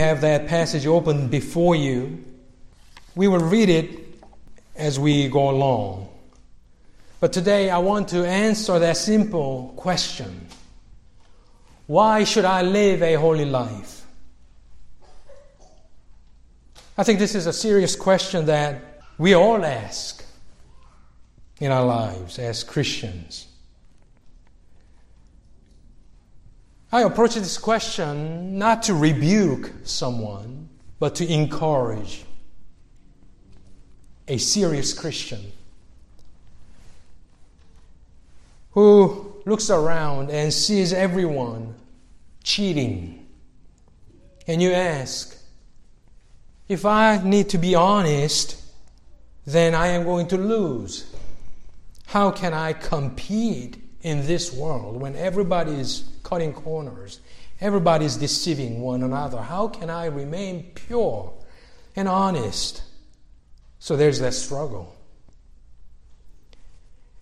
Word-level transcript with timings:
have 0.00 0.22
that 0.22 0.48
passage 0.48 0.86
open 0.86 1.28
before 1.28 1.76
you. 1.76 2.24
We 3.14 3.28
will 3.28 3.40
read 3.40 3.68
it 3.68 4.14
as 4.76 4.98
we 4.98 5.28
go 5.28 5.50
along. 5.50 6.08
But 7.20 7.32
today 7.32 7.70
I 7.70 7.78
want 7.78 8.08
to 8.08 8.26
answer 8.26 8.78
that 8.78 8.96
simple 8.96 9.74
question 9.76 10.48
Why 11.86 12.24
should 12.24 12.44
I 12.44 12.62
live 12.62 13.02
a 13.02 13.14
holy 13.14 13.44
life? 13.44 14.04
I 16.96 17.02
think 17.02 17.18
this 17.18 17.34
is 17.34 17.46
a 17.46 17.52
serious 17.52 17.96
question 17.96 18.46
that 18.46 19.02
we 19.16 19.34
all 19.34 19.64
ask 19.64 20.24
in 21.60 21.70
our 21.70 21.84
lives 21.84 22.38
as 22.38 22.64
Christians. 22.64 23.49
I 26.92 27.02
approach 27.02 27.34
this 27.34 27.56
question 27.56 28.58
not 28.58 28.82
to 28.84 28.94
rebuke 28.94 29.70
someone, 29.84 30.68
but 30.98 31.14
to 31.16 31.32
encourage 31.32 32.24
a 34.26 34.38
serious 34.38 34.92
Christian 34.92 35.52
who 38.72 39.34
looks 39.46 39.70
around 39.70 40.30
and 40.30 40.52
sees 40.52 40.92
everyone 40.92 41.74
cheating. 42.42 43.26
And 44.46 44.60
you 44.60 44.72
ask, 44.72 45.36
if 46.68 46.84
I 46.84 47.20
need 47.22 47.48
to 47.50 47.58
be 47.58 47.74
honest, 47.74 48.62
then 49.46 49.74
I 49.74 49.88
am 49.88 50.04
going 50.04 50.28
to 50.28 50.36
lose. 50.36 51.12
How 52.06 52.30
can 52.30 52.52
I 52.52 52.72
compete 52.72 53.78
in 54.02 54.26
this 54.26 54.52
world 54.52 55.00
when 55.00 55.14
everybody 55.16 55.72
is 55.72 56.04
cutting 56.30 56.52
corners? 56.52 57.20
Everybody 57.60 58.06
is 58.06 58.16
deceiving 58.16 58.80
one 58.80 59.02
another. 59.02 59.42
How 59.42 59.66
can 59.66 59.90
I 59.90 60.06
remain 60.06 60.70
pure 60.74 61.32
and 61.96 62.08
honest? 62.08 62.82
So 63.80 63.96
there's 63.96 64.20
that 64.20 64.32
struggle. 64.32 64.94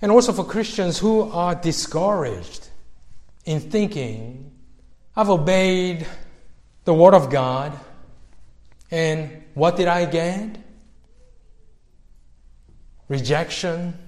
And 0.03 0.13
also 0.13 0.33
for 0.33 0.45
Christians 0.45 0.99
who 0.99 1.23
are 1.23 1.55
discouraged 1.55 2.69
in 3.47 3.61
thinking, 3.61 4.53
I've 5.17 5.31
obeyed 5.31 6.07
the 6.85 6.93
Word 6.93 7.15
of 7.15 7.31
God, 7.31 7.73
and 8.91 9.43
what 9.55 9.77
did 9.77 9.89
I 9.89 10.05
get? 10.05 10.59
Rejection, 13.09 13.99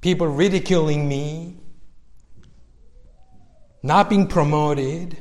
people 0.00 0.26
ridiculing 0.26 1.08
me, 1.08 1.56
not 3.86 4.10
being 4.10 4.26
promoted, 4.26 5.16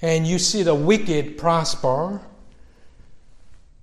and 0.00 0.24
you 0.24 0.38
see 0.38 0.62
the 0.62 0.74
wicked 0.74 1.36
prosper. 1.36 2.20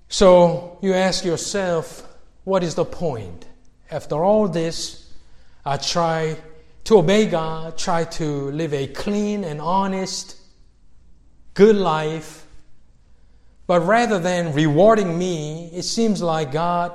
So 0.08 0.80
you 0.81 0.94
ask 0.94 1.26
yourself, 1.26 2.08
what 2.45 2.64
is 2.64 2.76
the 2.76 2.86
point? 2.86 3.45
After 3.92 4.23
all 4.23 4.48
this, 4.48 5.11
I 5.66 5.76
try 5.76 6.38
to 6.86 6.98
obey 6.98 7.26
God, 7.26 7.78
try 7.78 8.06
to 8.06 8.52
live 8.52 8.73
a 8.73 8.88
clean 8.88 9.44
and 9.44 9.59
honest, 9.59 10.38
good 11.56 11.76
life. 11.76 12.45
But 13.67 13.81
rather 13.81 14.17
than 14.17 14.54
rewarding 14.54 15.17
me, 15.17 15.70
it 15.73 15.83
seems 15.83 16.22
like 16.22 16.54
God 16.54 16.94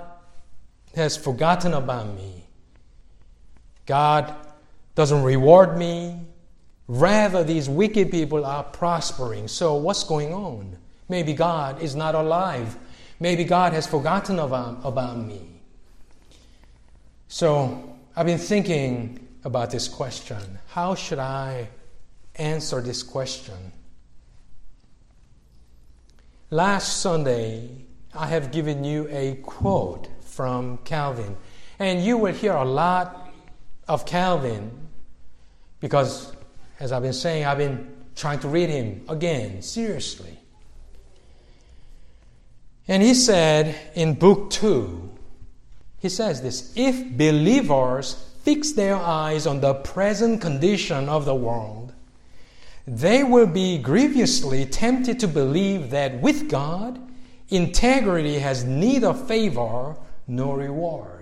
has 0.96 1.18
forgotten 1.18 1.74
about 1.74 2.14
me. 2.16 2.46
God 3.84 4.34
doesn't 4.94 5.22
reward 5.22 5.76
me. 5.76 6.20
Rather, 6.86 7.42
these 7.42 7.68
wicked 7.68 8.10
people 8.10 8.44
are 8.44 8.62
prospering. 8.62 9.48
So, 9.48 9.74
what's 9.74 10.04
going 10.04 10.32
on? 10.32 10.76
Maybe 11.08 11.32
God 11.32 11.82
is 11.82 11.94
not 11.94 12.14
alive. 12.14 12.76
Maybe 13.20 13.44
God 13.44 13.72
has 13.72 13.86
forgotten 13.86 14.38
about, 14.38 14.68
um, 14.68 14.80
about 14.84 15.16
me. 15.18 15.40
So, 17.28 17.96
I've 18.14 18.26
been 18.26 18.38
thinking 18.38 19.26
about 19.44 19.70
this 19.70 19.88
question. 19.88 20.58
How 20.68 20.94
should 20.94 21.18
I 21.18 21.68
answer 22.36 22.80
this 22.80 23.02
question? 23.02 23.72
Last 26.50 27.00
Sunday, 27.00 27.86
I 28.14 28.26
have 28.26 28.52
given 28.52 28.84
you 28.84 29.08
a 29.10 29.36
quote 29.42 30.08
from 30.20 30.78
Calvin. 30.78 31.36
And 31.78 32.04
you 32.04 32.18
will 32.18 32.32
hear 32.32 32.52
a 32.52 32.64
lot 32.64 33.32
of 33.88 34.06
Calvin 34.06 34.83
because, 35.84 36.32
as 36.80 36.92
I've 36.92 37.02
been 37.02 37.12
saying, 37.12 37.44
I've 37.44 37.58
been 37.58 37.94
trying 38.16 38.38
to 38.38 38.48
read 38.48 38.70
him 38.70 39.02
again, 39.06 39.60
seriously. 39.60 40.38
And 42.88 43.02
he 43.02 43.12
said 43.12 43.76
in 43.94 44.14
Book 44.14 44.48
2, 44.48 45.10
he 45.98 46.08
says 46.08 46.40
this 46.40 46.72
If 46.74 47.18
believers 47.18 48.14
fix 48.44 48.72
their 48.72 48.96
eyes 48.96 49.46
on 49.46 49.60
the 49.60 49.74
present 49.74 50.40
condition 50.40 51.10
of 51.10 51.26
the 51.26 51.34
world, 51.34 51.92
they 52.86 53.22
will 53.22 53.46
be 53.46 53.76
grievously 53.76 54.64
tempted 54.64 55.20
to 55.20 55.28
believe 55.28 55.90
that 55.90 56.18
with 56.22 56.48
God, 56.48 56.98
integrity 57.50 58.38
has 58.38 58.64
neither 58.64 59.12
favor 59.12 59.96
nor 60.26 60.56
reward. 60.56 61.13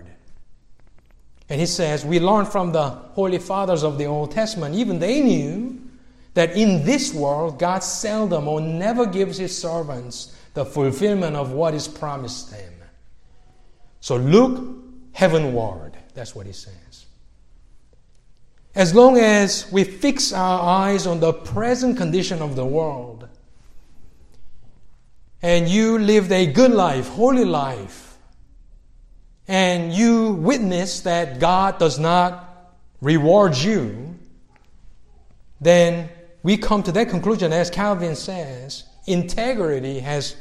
And 1.49 1.61
he 1.61 1.67
says, 1.67 2.05
we 2.05 2.21
learn 2.21 2.47
from 2.47 2.73
the 2.73 2.89
holy 2.89 3.39
fathers 3.39 3.83
of 3.83 3.99
the 3.99 4.07
Old 4.07 4.31
Testament, 4.31 4.75
even 4.75 4.99
they 4.99 5.21
knew 5.21 5.81
that 6.35 6.57
in 6.57 6.85
this 6.85 7.13
world, 7.13 7.59
God 7.59 7.81
seldom 7.81 8.49
or 8.49 8.61
never 8.61 9.05
gives 9.05 9.37
his 9.37 9.57
servants 9.57 10.37
the 10.55 10.65
fulfillment 10.65 11.37
of 11.37 11.53
what 11.53 11.75
is 11.75 11.89
promised 11.89 12.51
them. 12.51 12.73
So 14.01 14.17
look 14.17 14.77
heavenward. 15.13 15.97
That's 16.15 16.35
what 16.35 16.47
he 16.47 16.53
says. 16.53 17.07
As 18.75 18.95
long 18.95 19.19
as 19.19 19.71
we 19.71 19.85
fix 19.85 20.33
our 20.33 20.61
eyes 20.61 21.07
on 21.07 21.21
the 21.21 21.33
present 21.33 21.99
condition 21.99 22.41
of 22.41 22.57
the 22.57 22.65
world, 22.65 23.29
and 25.43 25.69
you 25.69 25.99
lived 25.99 26.33
a 26.33 26.47
good 26.47 26.71
life, 26.71 27.09
holy 27.09 27.45
life, 27.45 28.02
and 29.49 29.93
you 29.93 30.33
witness 30.33 31.01
that 31.01 31.41
God 31.41 31.79
does 31.79 31.99
not 31.99 32.71
reward 33.01 33.57
you, 33.57 34.19
then 35.61 36.09
we 36.43 36.57
come 36.57 36.83
to 36.83 36.93
that 36.93 37.09
conclusion, 37.09 37.53
as 37.53 37.71
Calvin 37.71 38.17
says 38.17 38.85
integrity 39.07 39.99
has 40.01 40.37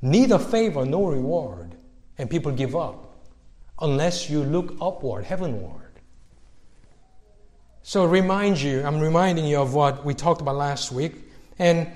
neither 0.00 0.38
favor 0.38 0.84
nor 0.84 1.12
reward, 1.12 1.74
and 2.16 2.30
people 2.30 2.52
give 2.52 2.74
up 2.74 3.26
unless 3.80 4.28
you 4.28 4.42
look 4.42 4.74
upward, 4.80 5.24
heavenward. 5.24 6.00
So, 7.82 8.04
remind 8.04 8.60
you, 8.60 8.82
I'm 8.82 9.00
reminding 9.00 9.46
you 9.46 9.58
of 9.60 9.72
what 9.72 10.04
we 10.04 10.14
talked 10.14 10.40
about 10.40 10.56
last 10.56 10.92
week, 10.92 11.14
and 11.58 11.88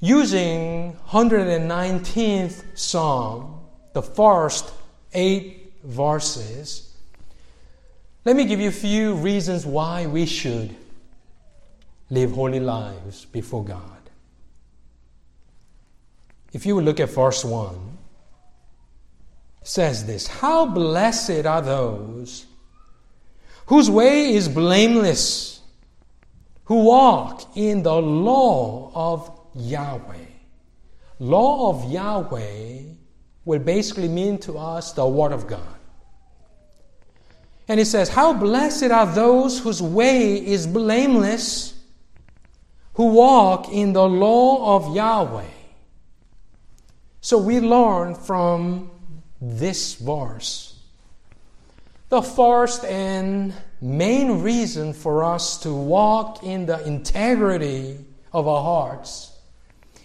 using 0.00 0.96
119th 1.08 2.76
Psalm, 2.76 3.60
the 3.92 4.02
first 4.02 4.72
eight 5.12 5.74
verses, 5.82 6.94
let 8.24 8.36
me 8.36 8.44
give 8.44 8.60
you 8.60 8.68
a 8.68 8.72
few 8.72 9.14
reasons 9.14 9.64
why 9.64 10.06
we 10.06 10.26
should 10.26 10.74
live 12.10 12.32
holy 12.32 12.60
lives 12.60 13.24
before 13.26 13.64
God. 13.64 14.00
If 16.52 16.66
you 16.66 16.80
look 16.80 17.00
at 17.00 17.10
verse 17.10 17.44
1, 17.44 17.98
says 19.62 20.06
this 20.06 20.26
How 20.26 20.66
blessed 20.66 21.46
are 21.46 21.62
those 21.62 22.46
whose 23.66 23.88
way 23.88 24.34
is 24.34 24.48
blameless, 24.48 25.60
who 26.64 26.84
walk 26.84 27.56
in 27.56 27.82
the 27.82 27.94
law 27.94 28.90
of 28.94 29.30
Yahweh. 29.54 30.16
Law 31.20 31.70
of 31.70 31.90
Yahweh 31.90 32.82
will 33.44 33.58
basically 33.58 34.08
mean 34.08 34.38
to 34.38 34.58
us 34.58 34.92
the 34.92 35.06
Word 35.06 35.32
of 35.32 35.46
God. 35.46 35.74
And 37.68 37.78
he 37.78 37.84
says, 37.84 38.08
How 38.08 38.32
blessed 38.32 38.90
are 38.90 39.06
those 39.06 39.60
whose 39.60 39.80
way 39.80 40.34
is 40.34 40.66
blameless, 40.66 41.74
who 42.94 43.06
walk 43.06 43.68
in 43.72 43.92
the 43.92 44.08
law 44.08 44.76
of 44.76 44.94
Yahweh. 44.94 45.44
So 47.20 47.38
we 47.38 47.60
learn 47.60 48.14
from 48.14 48.90
this 49.40 49.94
verse. 49.94 50.78
The 52.08 52.22
first 52.22 52.84
and 52.84 53.54
main 53.80 54.42
reason 54.42 54.92
for 54.92 55.22
us 55.22 55.58
to 55.58 55.72
walk 55.72 56.42
in 56.42 56.66
the 56.66 56.84
integrity 56.84 58.04
of 58.32 58.48
our 58.48 58.62
hearts 58.62 59.29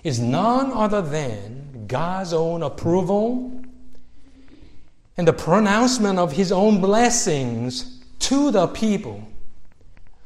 is 0.05 0.19
none 0.19 0.71
other 0.71 1.01
than 1.01 1.87
God's 1.87 2.31
own 2.31 2.61
approval 2.61 3.59
and 5.17 5.27
the 5.27 5.33
pronouncement 5.33 6.19
of 6.19 6.31
His 6.31 6.51
own 6.51 6.79
blessings 6.79 8.03
to 8.19 8.51
the 8.51 8.67
people 8.67 9.27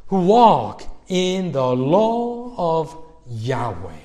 who 0.08 0.26
walk 0.26 0.84
in 1.08 1.54
the 1.54 1.66
law 1.66 2.54
of 2.58 2.94
Yahweh. 3.30 4.04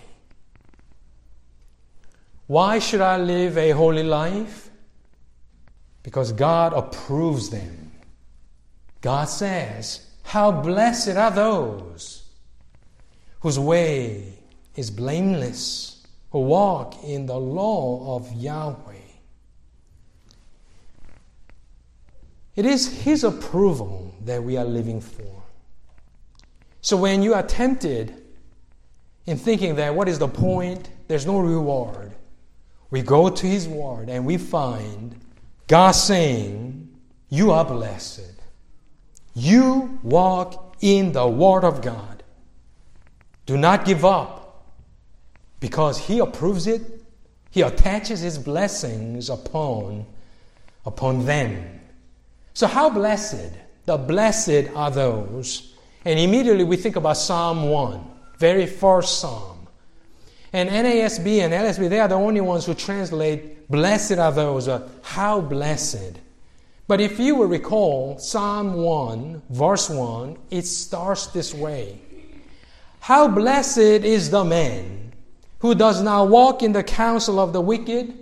Why 2.47 2.79
should 2.79 3.01
I 3.01 3.17
live 3.17 3.59
a 3.59 3.73
holy 3.73 4.05
life? 4.05 4.71
Because 6.05 6.31
God 6.31 6.73
approves 6.73 7.51
them. 7.51 7.91
God 9.01 9.25
says, 9.25 10.07
How 10.23 10.53
blessed 10.53 11.17
are 11.17 11.33
those 11.33 12.23
whose 13.41 13.59
way 13.59 14.35
is 14.77 14.91
blameless, 14.91 16.07
who 16.31 16.41
walk 16.41 17.03
in 17.05 17.27
the 17.27 17.39
law 17.39 18.17
of 18.17 18.33
Yahweh. 18.33 18.95
It 22.57 22.67
is 22.67 23.03
His 23.03 23.25
approval 23.25 24.15
that 24.25 24.43
we 24.43 24.57
are 24.57 24.65
living 24.65 25.01
for. 25.01 25.43
So 26.81 26.97
when 26.97 27.23
you 27.23 27.35
are 27.35 27.43
tempted 27.43 28.23
in 29.27 29.39
thinking 29.39 29.77
that 29.77 29.95
what 29.95 30.09
is 30.09 30.19
the 30.19 30.29
point, 30.29 30.91
there's 31.09 31.27
no 31.27 31.39
reward, 31.39 32.13
we 32.91 33.03
go 33.03 33.29
to 33.29 33.47
His 33.47 33.69
Word 33.69 34.09
and 34.09 34.25
we 34.25 34.37
find 34.37 35.17
God 35.67 35.93
saying, 35.93 36.95
You 37.29 37.51
are 37.51 37.65
blessed. 37.65 38.33
You 39.35 39.99
walk 40.03 40.77
in 40.81 41.13
the 41.13 41.27
Word 41.27 41.65
of 41.65 41.83
God. 41.83 42.23
Do 43.47 43.57
not 43.57 43.85
give 43.85 44.05
up 44.05 44.44
because 45.65 45.97
He 45.97 46.19
approves 46.19 46.67
it. 46.67 46.83
He 47.51 47.63
attaches 47.63 48.21
His 48.21 48.37
blessings 48.37 49.31
upon, 49.31 50.05
upon 50.85 51.25
them. 51.25 51.81
So, 52.53 52.67
how 52.67 52.91
blessed? 52.91 53.51
The 53.87 53.97
blessed 53.97 54.69
are 54.75 54.91
those. 54.91 55.73
And 56.05 56.19
immediately 56.21 56.65
we 56.65 56.77
think 56.77 56.97
about 56.97 57.17
Psalm 57.17 57.71
1, 57.71 57.99
very 58.37 58.67
first 58.67 59.21
Psalm. 59.21 59.67
And 60.53 60.69
NASB 60.69 61.41
and 61.41 61.55
LSB, 61.55 61.89
they 61.89 61.99
are 61.99 62.09
the 62.09 62.15
only 62.15 62.43
ones 62.43 62.67
who 62.67 62.75
translate, 62.75 63.67
blessed 63.71 64.19
are 64.19 64.33
those, 64.33 64.69
or 64.69 64.87
how 65.01 65.41
blessed. 65.41 66.13
But 66.87 67.01
if 67.01 67.19
you 67.19 67.37
will 67.37 67.49
recall, 67.49 68.19
Psalm 68.19 68.75
1, 68.75 69.41
verse 69.49 69.89
1, 69.89 70.37
it 70.51 70.67
starts 70.67 71.29
this 71.29 71.55
way 71.55 72.03
How 73.01 73.29
blessed 73.29 73.79
is 73.79 74.29
the 74.29 74.45
man 74.45 75.04
who 75.65 75.75
does 75.75 76.03
not 76.03 76.29
walk 76.29 76.63
in 76.63 76.75
the 76.75 76.83
counsel 76.83 77.41
of 77.41 77.55
the 77.55 77.61
wicked, 77.63 78.13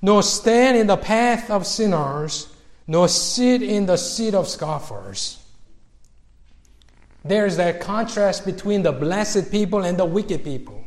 nor 0.00 0.22
stand 0.22 0.74
in 0.74 0.86
the 0.86 0.96
path 0.96 1.50
of 1.50 1.66
sinners 1.66 2.48
nor 2.86 3.08
sit 3.08 3.62
in 3.62 3.84
the 3.84 3.98
seat 3.98 4.32
of 4.32 4.48
scoffers. 4.48 5.38
There's 7.26 7.58
that 7.58 7.82
contrast 7.82 8.46
between 8.46 8.82
the 8.84 8.90
blessed 8.90 9.50
people 9.50 9.84
and 9.84 9.98
the 9.98 10.06
wicked 10.06 10.44
people. 10.44 10.82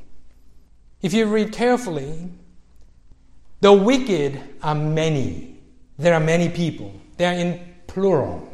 If 1.04 1.14
you 1.14 1.28
read 1.28 1.52
carefully, 1.52 2.32
the 3.62 3.72
wicked 3.72 4.42
are 4.64 4.74
many. 4.74 5.60
There 6.00 6.16
are 6.16 6.20
many 6.20 6.50
people. 6.50 7.00
They 7.18 7.26
are 7.28 7.34
in 7.34 7.76
plural. 7.86 8.52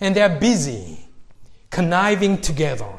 And 0.00 0.14
they 0.14 0.20
are 0.20 0.38
busy, 0.38 0.98
conniving 1.70 2.42
together. 2.42 2.92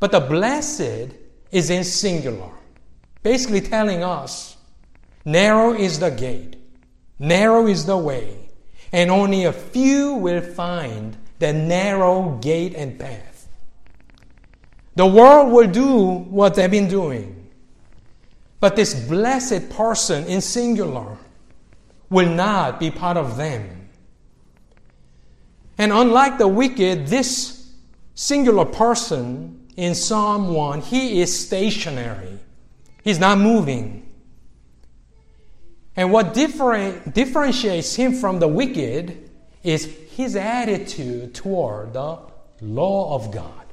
But 0.00 0.10
the 0.10 0.20
blessed 0.20 1.10
is 1.54 1.70
in 1.70 1.84
singular, 1.84 2.50
basically 3.22 3.62
telling 3.62 4.02
us 4.02 4.58
narrow 5.24 5.72
is 5.72 5.98
the 5.98 6.10
gate, 6.10 6.56
Narrow 7.18 7.66
is 7.68 7.86
the 7.86 7.96
way, 7.96 8.50
and 8.92 9.10
only 9.10 9.44
a 9.44 9.52
few 9.52 10.14
will 10.14 10.40
find 10.40 11.16
the 11.38 11.52
narrow 11.52 12.38
gate 12.40 12.74
and 12.74 12.98
path. 12.98 13.48
The 14.96 15.06
world 15.06 15.52
will 15.52 15.68
do 15.68 15.94
what 16.28 16.54
they've 16.54 16.70
been 16.70 16.88
doing. 16.88 17.50
But 18.60 18.76
this 18.76 18.94
blessed 18.94 19.70
person 19.70 20.24
in 20.26 20.40
singular 20.40 21.18
will 22.10 22.28
not 22.28 22.80
be 22.80 22.90
part 22.90 23.16
of 23.16 23.36
them. 23.36 23.88
And 25.76 25.92
unlike 25.92 26.38
the 26.38 26.48
wicked, 26.48 27.08
this 27.08 27.72
singular 28.14 28.64
person 28.64 29.63
in 29.76 29.94
Psalm 29.94 30.54
1, 30.54 30.80
he 30.82 31.20
is 31.20 31.38
stationary. 31.38 32.38
He's 33.02 33.18
not 33.18 33.38
moving. 33.38 34.08
And 35.96 36.12
what 36.12 36.34
different, 36.34 37.14
differentiates 37.14 37.94
him 37.94 38.14
from 38.14 38.38
the 38.38 38.48
wicked 38.48 39.30
is 39.62 39.84
his 40.16 40.36
attitude 40.36 41.34
toward 41.34 41.92
the 41.92 42.18
law 42.60 43.14
of 43.14 43.32
God. 43.32 43.64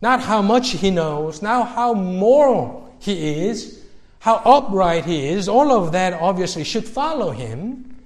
Not 0.00 0.20
how 0.20 0.42
much 0.42 0.70
he 0.70 0.90
knows, 0.90 1.42
not 1.42 1.68
how 1.68 1.94
moral 1.94 2.96
he 2.98 3.46
is, 3.46 3.82
how 4.18 4.36
upright 4.36 5.04
he 5.04 5.28
is, 5.28 5.48
all 5.48 5.72
of 5.72 5.92
that 5.92 6.14
obviously 6.14 6.64
should 6.64 6.84
follow 6.84 7.30
him. 7.30 7.96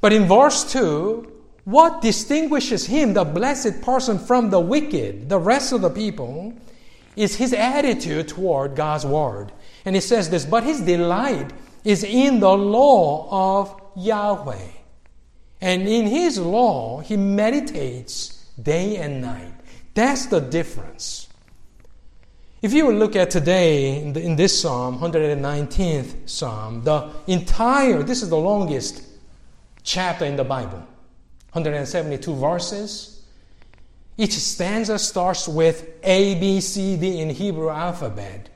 But 0.00 0.12
in 0.12 0.26
verse 0.26 0.70
2, 0.72 1.33
what 1.64 2.02
distinguishes 2.02 2.86
him, 2.86 3.14
the 3.14 3.24
blessed 3.24 3.80
person, 3.82 4.18
from 4.18 4.50
the 4.50 4.60
wicked, 4.60 5.28
the 5.28 5.38
rest 5.38 5.72
of 5.72 5.80
the 5.80 5.90
people, 5.90 6.54
is 7.16 7.36
his 7.36 7.52
attitude 7.52 8.28
toward 8.28 8.76
God's 8.76 9.06
word. 9.06 9.52
And 9.84 9.94
he 9.94 10.00
says 10.00 10.30
this, 10.30 10.44
but 10.44 10.64
his 10.64 10.80
delight 10.80 11.52
is 11.84 12.04
in 12.04 12.40
the 12.40 12.52
law 12.52 13.60
of 13.60 13.80
Yahweh. 13.96 14.68
And 15.60 15.88
in 15.88 16.06
his 16.06 16.38
law, 16.38 17.00
he 17.00 17.16
meditates 17.16 18.46
day 18.60 18.96
and 18.96 19.22
night. 19.22 19.52
That's 19.94 20.26
the 20.26 20.40
difference. 20.40 21.28
If 22.60 22.72
you 22.72 22.90
look 22.92 23.14
at 23.14 23.30
today 23.30 24.02
in, 24.02 24.36
this 24.36 24.60
psalm, 24.60 24.98
119th 24.98 26.28
psalm, 26.28 26.82
the 26.82 27.10
entire, 27.26 28.02
this 28.02 28.22
is 28.22 28.30
the 28.30 28.36
longest 28.36 29.02
chapter 29.82 30.24
in 30.24 30.36
the 30.36 30.44
Bible, 30.44 30.82
172 31.54 32.34
verses. 32.34 33.22
Each 34.16 34.32
stanza 34.32 34.98
starts 34.98 35.48
with 35.48 35.88
A, 36.02 36.34
B, 36.40 36.60
C, 36.60 36.96
D 36.96 37.20
in 37.20 37.30
Hebrew 37.30 37.70
alphabet. 37.70 38.48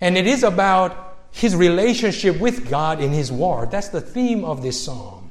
And 0.00 0.16
it 0.16 0.26
is 0.26 0.42
about 0.42 1.18
his 1.30 1.54
relationship 1.54 2.40
with 2.40 2.70
God 2.70 3.02
in 3.02 3.10
his 3.10 3.30
word. 3.30 3.70
That's 3.70 3.88
the 3.88 4.00
theme 4.00 4.44
of 4.44 4.62
this 4.62 4.82
psalm. 4.82 5.30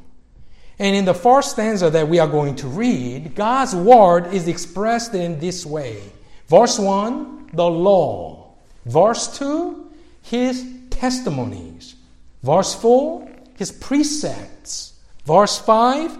And 0.79 0.95
in 0.95 1.05
the 1.05 1.13
first 1.13 1.51
stanza 1.51 1.89
that 1.89 2.07
we 2.07 2.19
are 2.19 2.27
going 2.27 2.55
to 2.57 2.67
read, 2.67 3.33
God's 3.33 3.75
word 3.75 4.33
is 4.33 4.47
expressed 4.47 5.15
in 5.15 5.39
this 5.39 5.65
way. 5.65 6.01
Verse 6.47 6.77
1, 6.77 7.49
the 7.53 7.67
law. 7.67 8.53
Verse 8.85 9.37
2, 9.39 9.91
his 10.21 10.65
testimonies. 10.91 11.95
Verse 12.43 12.75
4, 12.75 13.27
his 13.57 13.71
precepts. 13.71 14.93
Verse 15.25 15.57
5, 15.57 16.17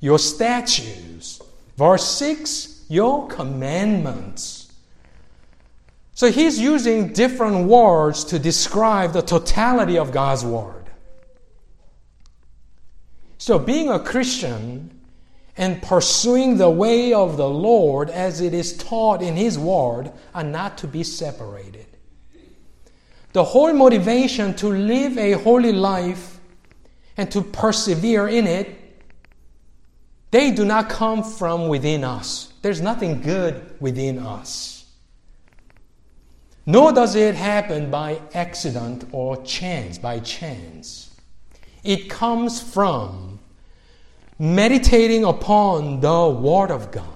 your 0.00 0.18
statutes. 0.18 1.40
Verse 1.76 2.04
6, 2.16 2.86
your 2.88 3.28
commandments. 3.28 4.72
So 6.14 6.30
he's 6.30 6.58
using 6.58 7.12
different 7.12 7.68
words 7.68 8.24
to 8.24 8.38
describe 8.38 9.12
the 9.12 9.22
totality 9.22 9.98
of 9.98 10.10
God's 10.10 10.44
Word. 10.44 10.90
So 13.38 13.58
being 13.58 13.88
a 13.88 14.00
Christian 14.00 15.00
and 15.56 15.80
pursuing 15.82 16.56
the 16.56 16.70
way 16.70 17.12
of 17.12 17.36
the 17.36 17.48
Lord 17.48 18.10
as 18.10 18.40
it 18.40 18.52
is 18.52 18.76
taught 18.76 19.22
in 19.22 19.36
His 19.36 19.58
Word 19.58 20.10
are 20.34 20.44
not 20.44 20.78
to 20.78 20.88
be 20.88 21.04
separated. 21.04 21.86
The 23.32 23.44
whole 23.44 23.72
motivation 23.72 24.54
to 24.54 24.68
live 24.68 25.18
a 25.18 25.32
holy 25.32 25.72
life 25.72 26.40
and 27.16 27.30
to 27.30 27.42
persevere 27.42 28.28
in 28.28 28.46
it, 28.46 28.77
they 30.30 30.50
do 30.50 30.64
not 30.64 30.88
come 30.88 31.22
from 31.22 31.68
within 31.68 32.04
us. 32.04 32.52
There's 32.62 32.80
nothing 32.80 33.22
good 33.22 33.74
within 33.80 34.18
us. 34.18 34.84
Nor 36.66 36.92
does 36.92 37.14
it 37.14 37.34
happen 37.34 37.90
by 37.90 38.20
accident 38.34 39.06
or 39.12 39.42
chance, 39.42 39.96
by 39.96 40.18
chance. 40.20 41.16
It 41.82 42.10
comes 42.10 42.60
from 42.60 43.38
meditating 44.38 45.24
upon 45.24 46.00
the 46.00 46.28
Word 46.28 46.70
of 46.70 46.90
God. 46.90 47.06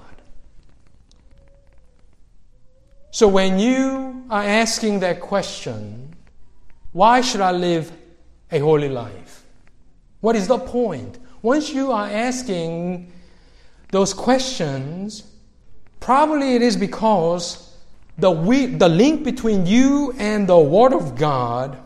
So 3.11 3.29
when 3.29 3.59
you 3.59 4.25
are 4.31 4.43
asking 4.43 5.01
that 5.01 5.21
question, 5.21 6.17
why 6.93 7.21
should 7.21 7.43
I 7.43 7.53
live 7.53 7.93
a 8.51 8.59
holy 8.59 8.89
life? 8.89 9.45
What 10.21 10.35
is 10.35 10.49
the 10.49 10.59
point? 10.59 11.19
Once 11.43 11.73
you 11.73 11.91
are 11.91 12.09
asking 12.09 13.13
those 13.91 14.15
questions, 14.15 15.25
probably 16.01 16.55
it 16.55 16.63
is 16.63 16.77
because 16.77 17.77
the, 18.17 18.31
we, 18.31 18.67
the 18.67 18.89
link 18.89 19.25
between 19.25 19.67
you 19.67 20.15
and 20.19 20.49
the 20.49 20.59
Word 20.59 20.93
of 20.93 21.17
God 21.17 21.79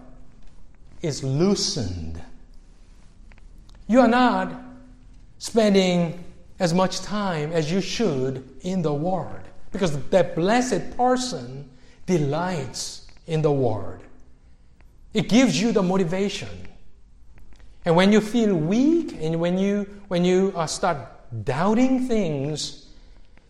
is 1.00 1.24
loosened. 1.24 2.22
You 3.88 4.00
are 4.00 4.08
not 4.08 4.52
spending 5.38 6.22
as 6.58 6.74
much 6.74 7.00
time 7.00 7.52
as 7.52 7.70
you 7.70 7.80
should 7.80 8.48
in 8.62 8.82
the 8.82 8.92
Word 8.92 9.42
Because 9.72 9.98
that 10.08 10.34
blessed 10.34 10.96
person 10.96 11.70
delights 12.06 13.06
in 13.26 13.42
the 13.42 13.52
Word. 13.52 14.00
It 15.14 15.28
gives 15.28 15.60
you 15.60 15.72
the 15.72 15.82
motivation. 15.82 16.48
And 17.86 17.94
when 17.94 18.12
you 18.12 18.20
feel 18.20 18.54
weak 18.54 19.16
and 19.20 19.38
when 19.38 19.56
you, 19.56 19.86
when 20.08 20.24
you 20.24 20.52
uh, 20.56 20.66
start 20.66 20.98
doubting 21.44 22.08
things, 22.08 22.86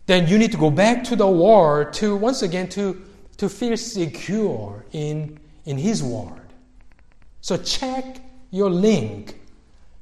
then 0.05 0.27
you 0.27 0.37
need 0.37 0.51
to 0.51 0.57
go 0.57 0.69
back 0.69 1.03
to 1.05 1.15
the 1.15 1.27
Word 1.27 1.91
to, 1.93 2.15
once 2.15 2.43
again, 2.43 2.69
to, 2.69 3.01
to 3.37 3.49
feel 3.49 3.75
secure 3.75 4.85
in, 4.91 5.39
in 5.65 5.77
His 5.77 6.03
Word. 6.03 6.53
So 7.41 7.57
check 7.57 8.21
your 8.51 8.69
link 8.69 9.39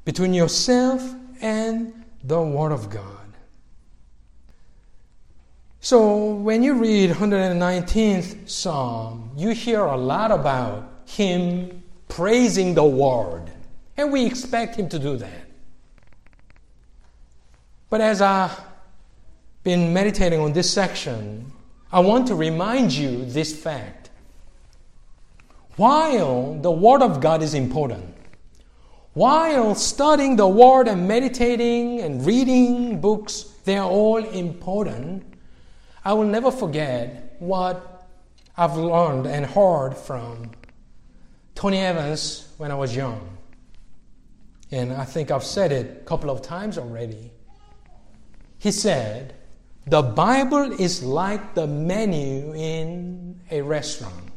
between 0.04 0.34
yourself 0.34 1.16
and 1.42 2.04
the 2.22 2.42
Word 2.42 2.74
of 2.74 2.90
God. 2.90 3.26
So 5.80 6.34
when 6.34 6.62
you 6.62 6.74
read 6.74 7.12
119th 7.12 8.50
Psalm, 8.50 9.32
you 9.38 9.52
hear 9.52 9.82
a 9.82 9.96
lot 9.96 10.32
about 10.32 10.92
him 11.06 11.84
praising 12.10 12.74
the 12.74 12.84
Word. 12.84 13.52
And 13.98 14.12
we 14.12 14.26
expect 14.26 14.76
him 14.76 14.90
to 14.90 15.00
do 15.00 15.18
that. 15.18 15.48
But 17.90 18.02
as 18.02 18.22
I've 18.22 18.60
been 19.64 19.94
meditating 19.94 20.40
on 20.40 20.54
this 20.54 20.72
section, 20.72 21.52
I 21.92 22.00
want 22.00 22.28
to 22.28 22.36
remind 22.36 22.92
you 22.92 23.26
this 23.26 23.58
fact. 23.58 24.10
While 25.78 26.56
the 26.56 26.72
Word 26.72 27.02
of 27.02 27.22
God 27.22 27.42
is 27.42 27.54
important, 27.54 28.16
while 29.14 29.76
studying 29.76 30.36
the 30.36 30.48
Word 30.48 30.88
and 30.88 31.08
meditating 31.08 32.02
and 32.02 32.26
reading 32.26 33.00
books, 33.00 33.44
they 33.64 33.78
are 33.78 33.90
all 33.90 34.18
important. 34.18 35.24
I 36.04 36.14
will 36.14 36.26
never 36.26 36.52
forget 36.52 37.36
what 37.40 38.08
I've 38.58 38.76
learned 38.76 39.26
and 39.26 39.46
heard 39.46 39.96
from 39.96 40.52
Tony 41.56 41.80
Evans 41.80 42.48
when 42.58 42.72
I 42.72 42.76
was 42.76 42.96
young. 42.96 43.35
And 44.72 44.94
I 44.94 45.06
think 45.06 45.32
I've 45.32 45.44
said 45.44 45.72
it 45.72 46.02
a 46.02 46.06
couple 46.06 46.30
of 46.30 46.42
times 46.42 46.78
already. 46.78 47.32
He 48.58 48.72
said, 48.72 49.36
The 49.88 50.02
Bible 50.02 50.72
is 50.80 51.04
like 51.04 51.54
the 51.54 51.68
menu 51.68 52.54
in 52.56 53.40
a 53.52 53.62
restaurant. 53.62 54.32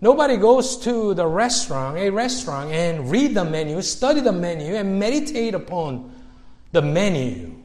Nobody 0.00 0.36
goes 0.36 0.76
to 0.78 1.14
the 1.14 1.26
restaurant, 1.26 1.96
a 1.96 2.10
restaurant, 2.10 2.70
and 2.72 3.10
read 3.10 3.34
the 3.34 3.44
menu, 3.44 3.80
study 3.80 4.20
the 4.20 4.32
menu, 4.32 4.74
and 4.74 4.98
meditate 4.98 5.54
upon 5.54 6.12
the 6.72 6.82
menu. 6.82 7.62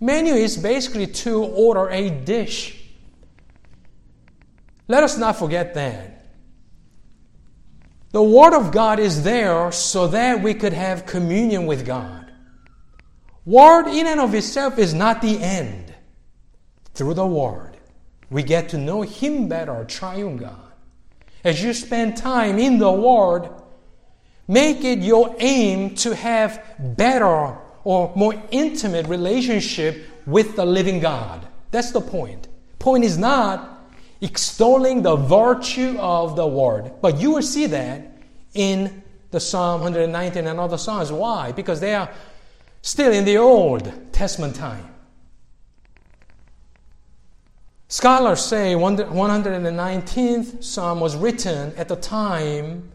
Menu 0.00 0.34
is 0.34 0.56
basically 0.56 1.06
to 1.06 1.42
order 1.44 1.88
a 1.88 2.10
dish. 2.10 2.76
Let 4.88 5.04
us 5.04 5.16
not 5.16 5.38
forget 5.38 5.74
that. 5.74 6.19
The 8.12 8.22
Word 8.22 8.54
of 8.54 8.72
God 8.72 8.98
is 8.98 9.22
there 9.22 9.70
so 9.70 10.08
that 10.08 10.42
we 10.42 10.54
could 10.54 10.72
have 10.72 11.06
communion 11.06 11.66
with 11.66 11.86
God. 11.86 12.32
Word 13.44 13.86
in 13.86 14.06
and 14.06 14.20
of 14.20 14.34
itself 14.34 14.78
is 14.78 14.92
not 14.92 15.22
the 15.22 15.38
end. 15.40 15.94
Through 16.94 17.14
the 17.14 17.26
Word, 17.26 17.76
we 18.28 18.42
get 18.42 18.68
to 18.70 18.78
know 18.78 19.02
Him 19.02 19.48
better, 19.48 19.84
triune 19.84 20.36
God. 20.36 20.72
As 21.44 21.62
you 21.62 21.72
spend 21.72 22.16
time 22.16 22.58
in 22.58 22.78
the 22.78 22.90
Word, 22.90 23.48
make 24.48 24.84
it 24.84 24.98
your 24.98 25.34
aim 25.38 25.94
to 25.96 26.14
have 26.14 26.62
better 26.80 27.56
or 27.84 28.12
more 28.16 28.34
intimate 28.50 29.06
relationship 29.06 30.04
with 30.26 30.56
the 30.56 30.66
living 30.66 30.98
God. 30.98 31.46
That's 31.70 31.92
the 31.92 32.00
point. 32.00 32.48
Point 32.80 33.04
is 33.04 33.16
not 33.16 33.79
extolling 34.20 35.02
the 35.02 35.16
virtue 35.16 35.96
of 35.98 36.36
the 36.36 36.46
Word, 36.46 36.92
but 37.00 37.18
you 37.18 37.32
will 37.32 37.42
see 37.42 37.66
that 37.66 38.18
in 38.54 39.02
the 39.30 39.40
Psalm 39.40 39.80
119 39.82 40.46
and 40.46 40.60
other 40.60 40.76
Psalms. 40.76 41.10
Why? 41.12 41.52
Because 41.52 41.80
they 41.80 41.94
are 41.94 42.10
still 42.82 43.12
in 43.12 43.24
the 43.24 43.38
Old 43.38 44.12
Testament 44.12 44.56
time. 44.56 44.86
Scholars 47.88 48.40
say 48.44 48.74
119th 48.74 50.62
Psalm 50.62 51.00
was 51.00 51.16
written 51.16 51.72
at 51.76 51.88
the 51.88 51.96
time 51.96 52.92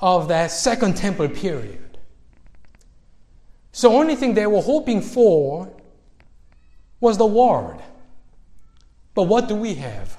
of 0.00 0.28
that 0.28 0.50
Second 0.50 0.96
Temple 0.96 1.28
period. 1.28 1.98
So, 3.72 3.92
only 3.94 4.16
thing 4.16 4.34
they 4.34 4.46
were 4.46 4.62
hoping 4.62 5.02
for 5.02 5.70
was 7.00 7.18
the 7.18 7.26
Word. 7.26 7.78
But 9.14 9.24
what 9.24 9.48
do 9.48 9.54
we 9.54 9.74
have? 9.74 10.16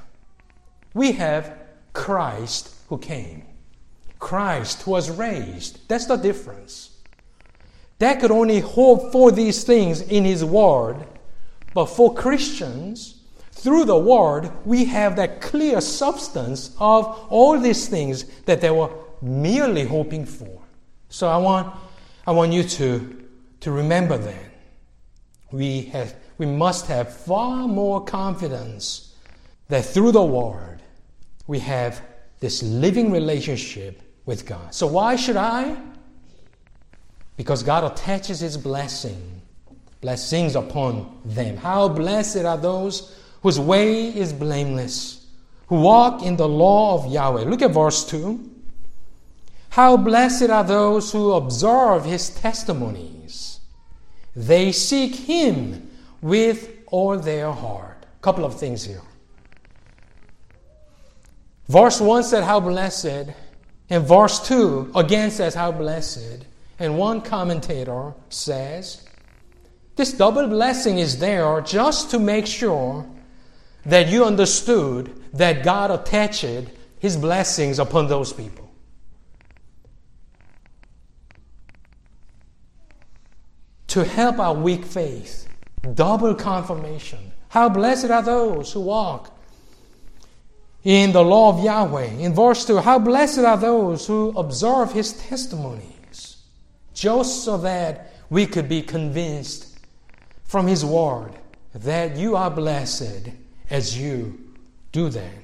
We 0.93 1.13
have 1.13 1.58
Christ 1.93 2.74
who 2.88 2.98
came, 2.98 3.43
Christ 4.17 4.84
who 4.84 4.91
was 4.91 5.10
raised. 5.10 5.88
That's 5.88 6.05
the 6.05 6.15
difference. 6.15 6.89
That 8.00 8.19
could 8.19 8.31
only 8.31 8.62
hope 8.62 9.12
for 9.12 9.31
these 9.31 9.63
things 9.63 10.01
in 10.01 10.24
His 10.24 10.43
Word, 10.43 11.05
but 11.74 11.86
for 11.86 12.13
Christians, 12.13 13.19
through 13.51 13.86
the 13.86 13.98
Word, 13.98 14.51
we 14.65 14.86
have 14.86 15.17
that 15.17 15.41
clear 15.41 15.81
substance 15.81 16.75
of 16.79 17.05
all 17.29 17.60
these 17.60 17.88
things 17.88 18.24
that 18.46 18.62
they 18.62 18.72
were 18.72 18.89
merely 19.22 19.84
hoping 19.84 20.25
for. 20.25 20.62
So 21.10 21.27
I 21.27 21.38
want, 21.38 21.75
I 22.25 22.31
want 22.31 22.53
you 22.53 22.63
to, 22.63 23.27
to 23.60 23.72
remember 23.72 24.17
that. 24.17 24.46
We, 25.51 25.81
have, 25.84 26.15
we 26.38 26.46
must 26.46 26.88
have 26.88 27.13
far 27.13 27.67
more 27.67 28.03
confidence 28.03 29.13
that 29.67 29.84
through 29.84 30.13
the 30.13 30.24
Word, 30.24 30.78
we 31.49 31.57
have 31.57 31.99
this 32.41 32.61
living 32.61 33.11
relationship 33.11 34.03
with 34.27 34.45
God. 34.45 34.71
So 34.71 34.85
why 34.85 35.15
should 35.15 35.35
I? 35.35 35.75
Because 37.37 37.63
God 37.63 37.91
attaches 37.91 38.39
His 38.39 38.55
blessing, 38.55 39.41
blessings 39.99 40.55
upon 40.55 41.19
them. 41.25 41.57
How 41.57 41.89
blessed 41.89 42.45
are 42.45 42.55
those 42.55 43.19
whose 43.41 43.59
way 43.59 44.15
is 44.15 44.31
blameless, 44.31 45.25
who 45.65 45.81
walk 45.81 46.21
in 46.21 46.37
the 46.37 46.47
law 46.47 46.93
of 46.93 47.11
Yahweh. 47.11 47.45
Look 47.45 47.63
at 47.63 47.71
verse 47.71 48.07
2. 48.07 48.47
How 49.71 49.97
blessed 49.97 50.51
are 50.51 50.63
those 50.63 51.11
who 51.11 51.31
observe 51.31 52.05
his 52.05 52.29
testimonies. 52.29 53.59
They 54.35 54.71
seek 54.71 55.15
him 55.15 55.89
with 56.21 56.69
all 56.85 57.17
their 57.17 57.51
heart. 57.51 58.05
Couple 58.21 58.45
of 58.45 58.59
things 58.59 58.83
here. 58.83 59.01
Verse 61.69 62.01
1 62.01 62.23
said, 62.23 62.43
How 62.43 62.59
blessed. 62.59 63.29
And 63.91 64.05
verse 64.05 64.45
2 64.47 64.91
again 64.95 65.29
says, 65.29 65.53
How 65.53 65.71
blessed. 65.71 66.45
And 66.79 66.97
one 66.97 67.21
commentator 67.21 68.13
says, 68.29 69.07
This 69.95 70.11
double 70.13 70.47
blessing 70.47 70.97
is 70.97 71.19
there 71.19 71.61
just 71.61 72.09
to 72.11 72.19
make 72.19 72.47
sure 72.47 73.07
that 73.85 74.07
you 74.07 74.25
understood 74.25 75.13
that 75.33 75.63
God 75.63 75.91
attached 75.91 76.69
his 76.97 77.15
blessings 77.15 77.77
upon 77.77 78.07
those 78.07 78.33
people. 78.33 78.65
To 83.88 84.03
help 84.03 84.39
our 84.39 84.53
weak 84.53 84.85
faith, 84.85 85.47
double 85.93 86.33
confirmation. 86.33 87.31
How 87.49 87.69
blessed 87.69 88.11
are 88.11 88.21
those 88.21 88.71
who 88.73 88.81
walk 88.81 89.38
in 90.83 91.12
the 91.12 91.24
law 91.24 91.50
of 91.50 91.63
Yahweh. 91.63 92.19
In 92.19 92.33
verse 92.33 92.65
2, 92.65 92.77
how 92.77 93.00
blessed 93.00 93.39
are 93.39 93.57
those 93.57 94.07
who 94.07 94.29
observe 94.38 94.93
his 94.93 95.13
testimonies, 95.13 96.38
just 96.93 97.43
so 97.43 97.57
that 97.57 98.13
we 98.29 98.45
could 98.45 98.69
be 98.69 98.81
convinced 98.81 99.77
from 100.43 100.67
his 100.67 100.86
word 100.86 101.33
that 101.74 102.15
you 102.15 102.36
are 102.36 102.50
blessed 102.50 103.29
as 103.69 103.98
you 103.98 104.39
do 104.91 105.09
that. 105.09 105.43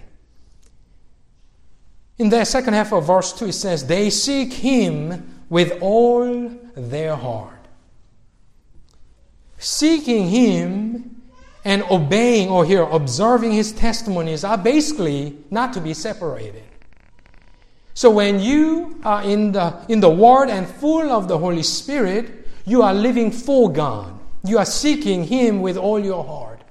In 2.17 2.29
the 2.29 2.45
second 2.45 2.73
half 2.73 2.93
of 2.93 3.05
verse 3.05 3.33
2, 3.33 3.47
it 3.47 3.53
says, 3.53 3.85
They 3.85 4.09
seek 4.09 4.53
him 4.53 5.43
with 5.49 5.77
all 5.81 6.49
their 6.75 7.15
heart. 7.15 7.51
Seeking 9.57 10.29
him 10.29 11.14
and 11.65 11.83
obeying, 11.89 12.49
or 12.49 12.63
here, 12.63 12.83
observing 12.83 13.51
his 13.51 13.71
testimonies 13.71 14.43
are 14.43 14.57
basically 14.57 15.35
not 15.49 15.73
to 15.73 15.81
be 15.81 15.93
separated. 15.93 16.63
So 17.95 18.11
when 18.11 18.39
you 18.39 18.99
are 19.03 19.23
in 19.23 19.51
the, 19.53 19.75
in 19.89 19.99
the 19.99 20.09
Word 20.09 20.49
and 20.49 20.67
full 20.67 21.11
of 21.11 21.27
the 21.27 21.37
Holy 21.37 21.63
Spirit, 21.63 22.47
you 22.65 22.83
are 22.83 22.93
living 22.93 23.31
for 23.31 23.71
God. 23.71 24.19
You 24.43 24.59
are 24.59 24.65
seeking 24.65 25.23
Him 25.23 25.61
with 25.61 25.75
all 25.77 25.99
your 25.99 26.23
heart. 26.23 26.61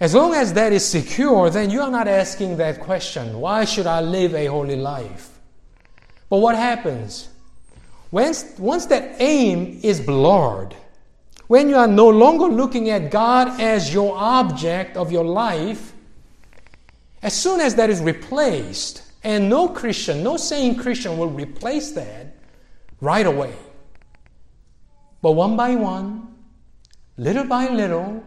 As 0.00 0.14
long 0.14 0.34
as 0.34 0.52
that 0.52 0.72
is 0.72 0.84
secure, 0.84 1.48
then 1.48 1.70
you 1.70 1.80
are 1.80 1.90
not 1.90 2.08
asking 2.08 2.58
that 2.58 2.80
question 2.80 3.40
why 3.40 3.64
should 3.64 3.86
I 3.86 4.00
live 4.00 4.34
a 4.34 4.46
holy 4.46 4.76
life? 4.76 5.38
But 6.28 6.38
what 6.38 6.56
happens? 6.56 7.28
Once, 8.10 8.58
once 8.58 8.86
that 8.86 9.16
aim 9.20 9.80
is 9.82 10.00
blurred, 10.00 10.74
when 11.48 11.68
you 11.68 11.76
are 11.76 11.86
no 11.86 12.08
longer 12.08 12.46
looking 12.46 12.90
at 12.90 13.10
God 13.10 13.60
as 13.60 13.92
your 13.92 14.16
object 14.16 14.96
of 14.96 15.12
your 15.12 15.24
life, 15.24 15.92
as 17.22 17.34
soon 17.34 17.60
as 17.60 17.74
that 17.76 17.90
is 17.90 18.00
replaced, 18.00 19.02
and 19.22 19.48
no 19.48 19.68
Christian, 19.68 20.22
no 20.22 20.36
sane 20.36 20.76
Christian 20.76 21.18
will 21.18 21.30
replace 21.30 21.92
that 21.92 22.36
right 23.00 23.26
away. 23.26 23.54
But 25.22 25.32
one 25.32 25.56
by 25.56 25.74
one, 25.74 26.34
little 27.16 27.44
by 27.44 27.68
little, 27.68 28.22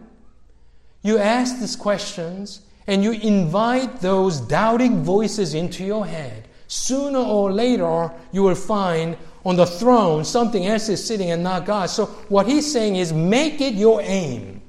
you 1.01 1.17
ask 1.17 1.59
these 1.59 1.75
questions 1.75 2.61
and 2.88 3.03
you 3.03 3.11
invite 3.11 4.01
those 4.01 4.41
doubting 4.41 5.03
voices 5.03 5.53
into 5.53 5.85
your 5.85 6.05
head. 6.05 6.47
Sooner 6.67 7.19
or 7.19 7.51
later, 7.51 8.11
you 8.31 8.43
will 8.43 8.55
find 8.55 9.15
on 9.46 9.55
the 9.55 9.65
throne 9.65 10.25
something 10.25 10.65
else 10.65 10.89
is 10.89 11.05
sitting 11.05 11.31
and 11.31 11.43
not 11.43 11.65
God. 11.65 11.89
So, 11.89 12.05
what 12.27 12.48
he's 12.48 12.72
saying 12.72 12.96
is 12.96 13.13
make 13.13 13.62
it 13.62 13.74
your 13.74 14.01
aim. 14.01 14.62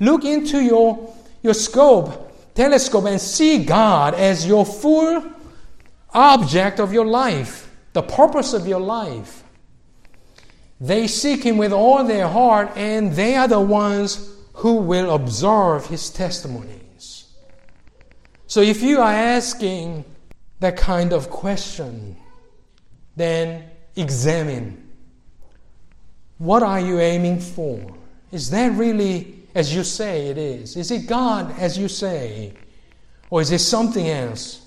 Look 0.00 0.24
into 0.24 0.60
your, 0.62 1.14
your 1.42 1.54
scope, 1.54 2.54
telescope, 2.54 3.04
and 3.06 3.20
see 3.20 3.64
God 3.64 4.14
as 4.14 4.46
your 4.46 4.64
full 4.64 5.24
object 6.10 6.80
of 6.80 6.92
your 6.92 7.06
life, 7.06 7.70
the 7.92 8.02
purpose 8.02 8.52
of 8.52 8.66
your 8.66 8.80
life. 8.80 9.44
They 10.80 11.08
seek 11.08 11.42
Him 11.42 11.58
with 11.58 11.72
all 11.72 12.04
their 12.04 12.28
heart, 12.28 12.70
and 12.76 13.12
they 13.12 13.34
are 13.34 13.48
the 13.48 13.60
ones 13.60 14.32
who 14.54 14.76
will 14.76 15.14
observe 15.14 15.86
His 15.86 16.10
testimonies. 16.10 17.34
So 18.46 18.60
if 18.60 18.82
you 18.82 19.00
are 19.00 19.12
asking 19.12 20.04
that 20.60 20.76
kind 20.76 21.12
of 21.12 21.30
question, 21.30 22.16
then 23.16 23.67
examine 23.98 24.88
what 26.38 26.62
are 26.62 26.80
you 26.80 27.00
aiming 27.00 27.40
for? 27.40 27.94
Is 28.30 28.50
that 28.50 28.72
really 28.72 29.34
as 29.54 29.74
you 29.74 29.82
say 29.82 30.28
it 30.28 30.38
is? 30.38 30.76
Is 30.76 30.90
it 30.90 31.06
God 31.06 31.58
as 31.58 31.76
you 31.76 31.88
say? 31.88 32.54
Or 33.30 33.40
is 33.40 33.50
it 33.50 33.58
something 33.58 34.08
else? 34.08 34.64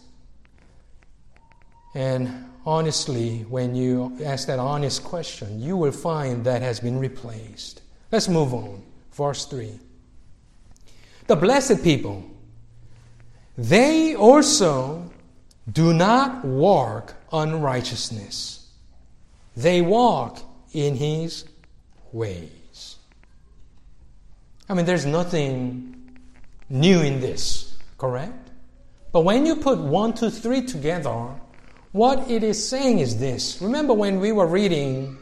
And 1.95 2.45
honestly, 2.65 3.45
when 3.49 3.75
you 3.75 4.17
ask 4.23 4.47
that 4.47 4.59
honest 4.59 5.03
question, 5.03 5.61
you 5.61 5.77
will 5.77 5.91
find 5.91 6.43
that 6.45 6.61
has 6.61 6.79
been 6.79 6.99
replaced. 6.99 7.81
Let's 8.11 8.27
move 8.27 8.53
on. 8.53 8.83
Verse 9.13 9.45
3. 9.45 9.71
The 11.27 11.35
blessed 11.35 11.83
people, 11.83 12.23
they 13.57 14.15
also 14.15 15.09
do 15.71 15.93
not 15.93 16.43
walk 16.43 17.15
unrighteousness. 17.31 18.60
They 19.55 19.81
walk 19.81 20.39
in 20.73 20.95
his 20.95 21.45
ways. 22.11 22.97
I 24.69 24.73
mean, 24.73 24.85
there's 24.85 25.05
nothing 25.05 26.19
new 26.69 27.01
in 27.01 27.19
this, 27.19 27.77
correct? 27.97 28.51
But 29.11 29.21
when 29.21 29.45
you 29.45 29.57
put 29.57 29.79
one, 29.79 30.13
two, 30.13 30.29
three 30.29 30.61
together, 30.65 31.27
what 31.91 32.31
it 32.31 32.43
is 32.43 32.65
saying 32.65 32.99
is 32.99 33.19
this. 33.19 33.61
Remember 33.61 33.93
when 33.93 34.21
we 34.21 34.31
were 34.31 34.47
reading 34.47 35.17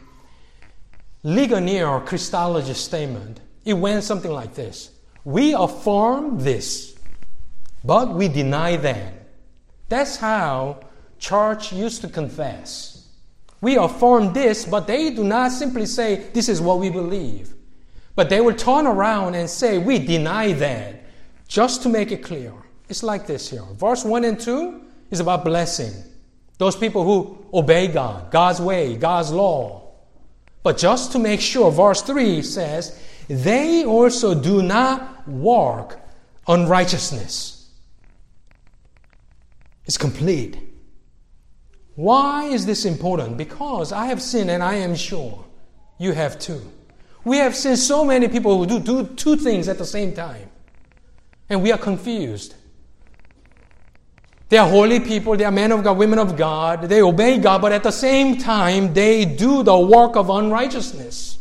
Ligonier 1.24 2.00
Christology 2.02 2.76
statement, 2.76 3.40
it 3.66 3.74
went 3.74 4.04
something 4.04 4.32
like 4.32 4.54
this. 4.54 4.92
We 5.26 5.54
affirm 5.54 6.40
this, 6.40 6.96
but 7.84 8.14
we 8.14 8.28
deny 8.28 8.78
that. 8.78 9.14
That's 9.90 10.18
how 10.18 10.82
church 11.18 11.74
used 11.74 12.02
to 12.02 12.08
confess. 12.08 12.99
We 13.62 13.78
affirm 13.78 14.34
this, 14.34 14.66
but 14.66 14.88
they 14.88 15.10
do 15.12 15.24
not 15.24 15.52
simply 15.52 15.86
say, 15.86 16.28
This 16.34 16.50
is 16.50 16.62
what 16.62 16.80
we 16.80 16.90
believe. 16.90 17.54
But 18.16 18.30
they 18.30 18.42
will 18.42 18.56
turn 18.56 18.88
around 18.88 19.36
and 19.36 19.50
say, 19.50 19.78
We 19.78 20.00
deny 20.00 20.54
that, 20.54 21.04
just 21.48 21.84
to 21.84 21.90
make 21.90 22.12
it 22.12 22.24
clear. 22.24 22.54
It's 22.88 23.04
like 23.04 23.28
this 23.28 23.50
here. 23.50 23.64
Verse 23.74 24.04
1 24.04 24.24
and 24.24 24.40
2 24.40 24.82
is 25.12 25.20
about 25.20 25.46
blessing. 25.46 25.92
Those 26.58 26.76
people 26.76 27.04
who 27.04 27.46
obey 27.54 27.88
God, 27.88 28.32
God's 28.32 28.60
way, 28.60 28.98
God's 28.98 29.32
law. 29.32 29.92
But 30.64 30.78
just 30.78 31.14
to 31.14 31.20
make 31.20 31.40
sure, 31.40 31.72
verse 31.72 32.02
3 32.02 32.42
says, 32.42 33.02
they 33.30 33.86
also 33.86 34.34
do 34.34 34.64
not 34.64 35.28
walk 35.28 36.00
unrighteousness. 36.48 37.70
It's 39.86 39.98
complete. 39.98 40.58
Why 42.00 42.46
is 42.46 42.66
this 42.66 42.86
important? 42.86 43.36
Because 43.36 43.92
I 43.92 44.06
have 44.06 44.22
sinned 44.22 44.50
and 44.50 44.64
I 44.64 44.76
am 44.76 44.96
sure 44.96 45.44
you 45.98 46.14
have 46.14 46.40
too. 46.40 46.62
We 47.26 47.40
have 47.40 47.54
seen 47.54 47.76
so 47.76 48.06
many 48.06 48.30
people 48.30 48.58
who 48.58 48.66
do, 48.66 48.80
do 48.80 49.04
two 49.16 49.36
things 49.36 49.68
at 49.68 49.78
the 49.78 49.86
same 49.86 50.14
time. 50.14 50.50
And 51.50 51.62
we 51.62 51.74
are 51.74 51.78
confused. 51.78 52.56
They 54.48 54.58
are 54.58 54.70
holy 54.70 55.02
people, 55.02 55.36
they 55.36 55.44
are 55.44 55.52
men 55.52 55.74
of 55.74 55.84
God, 55.84 55.98
women 55.98 56.20
of 56.20 56.38
God, 56.38 56.84
they 56.84 57.02
obey 57.02 57.38
God, 57.38 57.62
but 57.62 57.74
at 57.74 57.84
the 57.84 57.92
same 57.92 58.38
time, 58.38 58.94
they 58.94 59.26
do 59.26 59.62
the 59.62 59.78
work 59.78 60.16
of 60.16 60.30
unrighteousness. 60.30 61.38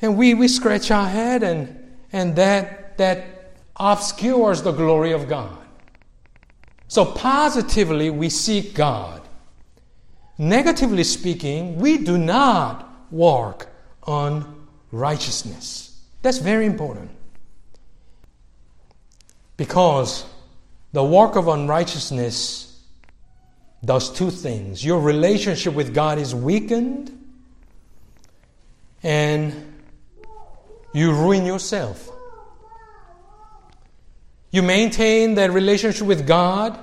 And 0.00 0.16
we, 0.16 0.34
we 0.34 0.46
scratch 0.46 0.92
our 0.92 1.08
head, 1.08 1.42
and, 1.42 1.96
and 2.12 2.36
that, 2.36 2.96
that 2.98 3.56
obscures 3.74 4.62
the 4.62 4.70
glory 4.70 5.10
of 5.10 5.28
God. 5.28 5.65
So, 6.88 7.04
positively, 7.04 8.10
we 8.10 8.28
seek 8.28 8.74
God. 8.74 9.22
Negatively 10.38 11.04
speaking, 11.04 11.76
we 11.78 11.98
do 11.98 12.18
not 12.18 13.06
walk 13.10 13.68
on 14.04 14.66
righteousness. 14.92 15.98
That's 16.22 16.38
very 16.38 16.66
important. 16.66 17.10
Because 19.56 20.24
the 20.92 21.02
walk 21.02 21.36
of 21.36 21.48
unrighteousness 21.48 22.82
does 23.84 24.10
two 24.10 24.30
things. 24.30 24.84
Your 24.84 25.00
relationship 25.00 25.74
with 25.74 25.94
God 25.94 26.18
is 26.18 26.34
weakened, 26.34 27.12
and 29.02 29.74
you 30.92 31.12
ruin 31.12 31.46
yourself. 31.46 32.10
You 34.56 34.62
maintain 34.62 35.34
that 35.34 35.52
relationship 35.52 36.06
with 36.06 36.26
God, 36.26 36.78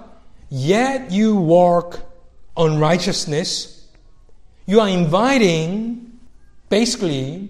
yet 0.48 1.12
you 1.12 1.36
work 1.36 2.02
unrighteousness. 2.56 3.88
You 4.68 4.80
are 4.80 4.88
inviting, 4.88 6.20
basically, 6.70 7.50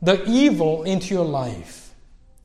the 0.00 0.24
evil 0.24 0.84
into 0.84 1.12
your 1.12 1.24
life. 1.24 1.92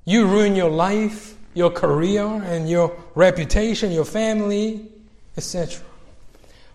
You 0.04 0.26
ruin 0.26 0.56
your 0.56 0.72
life 0.72 1.32
your 1.54 1.70
career 1.70 2.26
and 2.26 2.70
your 2.70 2.98
reputation, 3.16 3.92
your 3.92 4.06
family, 4.06 4.88
etc. 5.36 5.84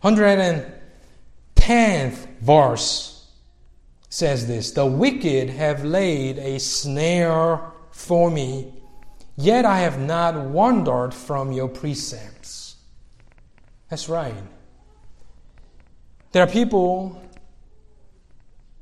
110th 0.02 2.26
verse 2.40 3.26
says 4.08 4.46
this 4.46 4.72
The 4.72 4.86
wicked 4.86 5.50
have 5.50 5.84
laid 5.84 6.38
a 6.38 6.60
snare 6.60 7.60
for 7.90 8.30
me, 8.30 8.72
yet 9.36 9.64
I 9.64 9.80
have 9.80 9.98
not 9.98 10.34
wandered 10.36 11.12
from 11.12 11.52
your 11.52 11.68
precepts. 11.68 12.76
That's 13.88 14.08
right. 14.08 14.34
There 16.32 16.42
are 16.42 16.48
people 16.48 17.22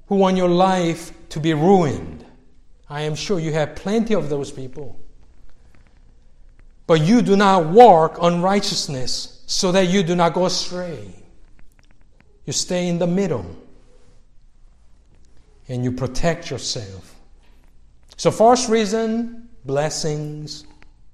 who 0.07 0.17
want 0.17 0.37
your 0.37 0.49
life 0.49 1.13
to 1.31 1.41
be 1.41 1.55
ruined. 1.55 2.25
I 2.89 3.03
am 3.03 3.15
sure 3.15 3.39
you 3.39 3.53
have 3.53 3.75
plenty 3.75 4.15
of 4.15 4.29
those 4.29 4.51
people. 4.51 4.99
But 6.87 7.01
you 7.01 7.23
do 7.23 7.37
not 7.37 7.67
walk 7.67 8.19
unrighteousness 8.21 9.43
so 9.47 9.73
that 9.73 9.89
you 9.89 10.03
do 10.03 10.15
not 10.15 10.35
go 10.35 10.47
astray. 10.47 11.09
You 12.45 12.53
stay 12.53 12.89
in 12.89 12.99
the 12.99 13.07
middle 13.07 13.47
and 15.69 15.83
you 15.83 15.93
protect 15.93 16.51
yourself. 16.51 17.15
So, 18.17 18.31
first 18.31 18.69
reason, 18.69 19.44
blessings 19.65 20.65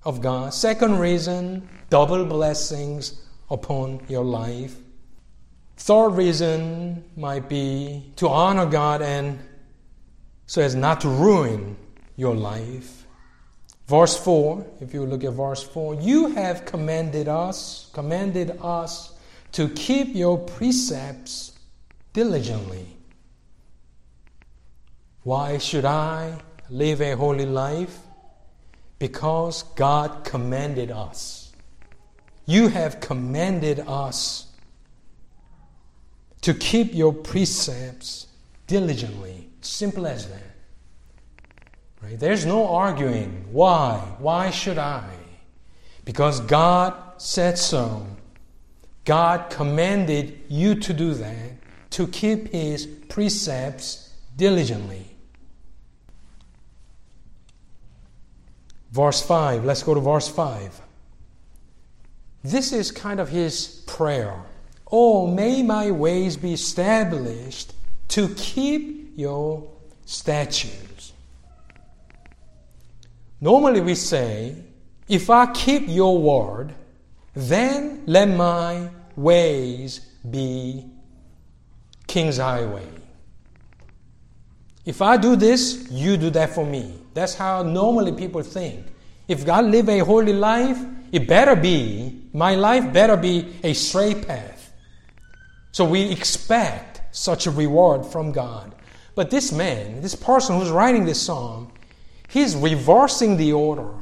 of 0.04 0.20
God. 0.20 0.52
Second 0.54 0.98
reason, 0.98 1.68
double 1.88 2.24
blessings 2.24 3.22
upon 3.50 4.00
your 4.08 4.24
life. 4.24 4.76
Third 5.76 6.10
reason 6.10 7.04
might 7.16 7.48
be 7.48 8.12
to 8.16 8.28
honor 8.28 8.66
God 8.66 9.02
and 9.02 9.38
so 10.46 10.62
as 10.62 10.74
not 10.74 11.00
to 11.02 11.08
ruin 11.08 11.76
your 12.16 12.34
life. 12.34 13.06
Verse 13.86 14.16
4, 14.16 14.66
if 14.80 14.94
you 14.94 15.04
look 15.04 15.24
at 15.24 15.32
verse 15.32 15.62
4, 15.62 15.96
you 15.96 16.28
have 16.28 16.64
commanded 16.64 17.28
us, 17.28 17.90
commanded 17.92 18.58
us 18.62 19.14
to 19.52 19.68
keep 19.70 20.14
your 20.14 20.38
precepts 20.38 21.58
diligently. 22.12 22.86
Why 25.22 25.58
should 25.58 25.84
I 25.84 26.38
live 26.68 27.00
a 27.00 27.16
holy 27.16 27.46
life? 27.46 27.98
Because 29.00 29.64
God 29.74 30.22
commanded 30.22 30.92
us. 30.92 31.52
You 32.46 32.68
have 32.68 33.00
commanded 33.00 33.80
us 33.80 34.46
to 36.42 36.54
keep 36.54 36.94
your 36.94 37.12
precepts 37.12 38.28
diligently. 38.66 39.48
Simple 39.62 40.06
as 40.06 40.28
that. 40.28 40.54
Right? 42.02 42.18
There's 42.18 42.46
no 42.46 42.68
arguing. 42.68 43.46
Why? 43.50 43.98
Why 44.18 44.50
should 44.50 44.78
I? 44.78 45.10
Because 46.04 46.40
God 46.40 46.94
said 47.18 47.58
so. 47.58 48.06
God 49.04 49.50
commanded 49.50 50.40
you 50.48 50.74
to 50.76 50.92
do 50.92 51.14
that, 51.14 51.52
to 51.90 52.06
keep 52.06 52.48
His 52.52 52.86
precepts 52.86 54.14
diligently. 54.36 55.09
Verse 58.90 59.22
5, 59.22 59.64
let's 59.64 59.82
go 59.82 59.94
to 59.94 60.00
verse 60.00 60.28
5. 60.28 60.80
This 62.42 62.72
is 62.72 62.90
kind 62.90 63.20
of 63.20 63.28
his 63.28 63.82
prayer. 63.86 64.34
Oh, 64.90 65.26
may 65.26 65.62
my 65.62 65.90
ways 65.90 66.36
be 66.36 66.52
established 66.52 67.72
to 68.08 68.28
keep 68.34 69.12
your 69.16 69.70
statutes. 70.04 71.12
Normally 73.40 73.80
we 73.80 73.94
say, 73.94 74.56
if 75.08 75.30
I 75.30 75.46
keep 75.52 75.84
your 75.86 76.18
word, 76.18 76.74
then 77.34 78.02
let 78.06 78.28
my 78.28 78.90
ways 79.16 80.00
be 80.28 80.84
King's 82.06 82.38
Highway. 82.38 82.86
If 84.84 85.00
I 85.00 85.16
do 85.16 85.36
this, 85.36 85.88
you 85.90 86.16
do 86.16 86.30
that 86.30 86.50
for 86.50 86.66
me. 86.66 86.94
That's 87.14 87.34
how 87.34 87.62
normally 87.62 88.12
people 88.12 88.42
think. 88.42 88.86
If 89.28 89.44
God 89.44 89.66
live 89.66 89.88
a 89.88 90.00
holy 90.00 90.32
life, 90.32 90.78
it 91.12 91.26
better 91.26 91.56
be, 91.56 92.22
my 92.32 92.54
life 92.54 92.92
better 92.92 93.16
be 93.16 93.54
a 93.62 93.72
straight 93.72 94.26
path. 94.26 94.72
So 95.72 95.84
we 95.84 96.10
expect 96.10 97.00
such 97.12 97.46
a 97.46 97.50
reward 97.50 98.04
from 98.06 98.32
God. 98.32 98.74
But 99.14 99.30
this 99.30 99.52
man, 99.52 100.00
this 100.02 100.14
person 100.14 100.58
who's 100.58 100.70
writing 100.70 101.04
this 101.04 101.20
psalm, 101.20 101.72
he's 102.28 102.56
reversing 102.56 103.36
the 103.36 103.52
order. 103.52 103.94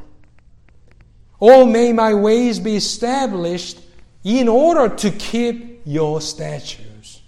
Oh, 1.40 1.64
may 1.64 1.92
my 1.92 2.14
ways 2.14 2.58
be 2.58 2.76
established 2.76 3.80
in 4.24 4.48
order 4.48 4.94
to 4.96 5.10
keep 5.10 5.82
your 5.84 6.20
statutes. 6.20 7.22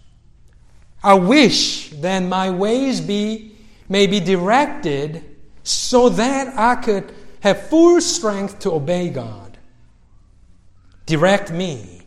I 1.03 1.15
wish 1.15 1.91
that 1.91 2.21
my 2.21 2.51
ways 2.51 3.01
be 3.01 3.57
may 3.89 4.07
be 4.07 4.21
directed 4.21 5.30
so 5.63 6.09
that 6.11 6.59
I 6.59 6.77
could 6.77 7.13
have 7.41 7.69
full 7.69 8.01
strength 8.01 8.61
to 8.61 8.73
obey 8.73 9.09
God. 9.09 9.59
Direct 11.07 11.51
me, 11.51 12.03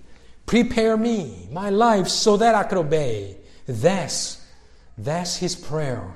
prepare 0.46 0.96
me, 0.96 1.48
my 1.52 1.70
life, 1.70 2.08
so 2.08 2.38
that 2.38 2.56
I 2.56 2.64
could 2.64 2.78
obey. 2.78 3.38
That's, 3.68 4.46
that's 4.98 5.36
his 5.36 5.56
prayer. 5.56 6.10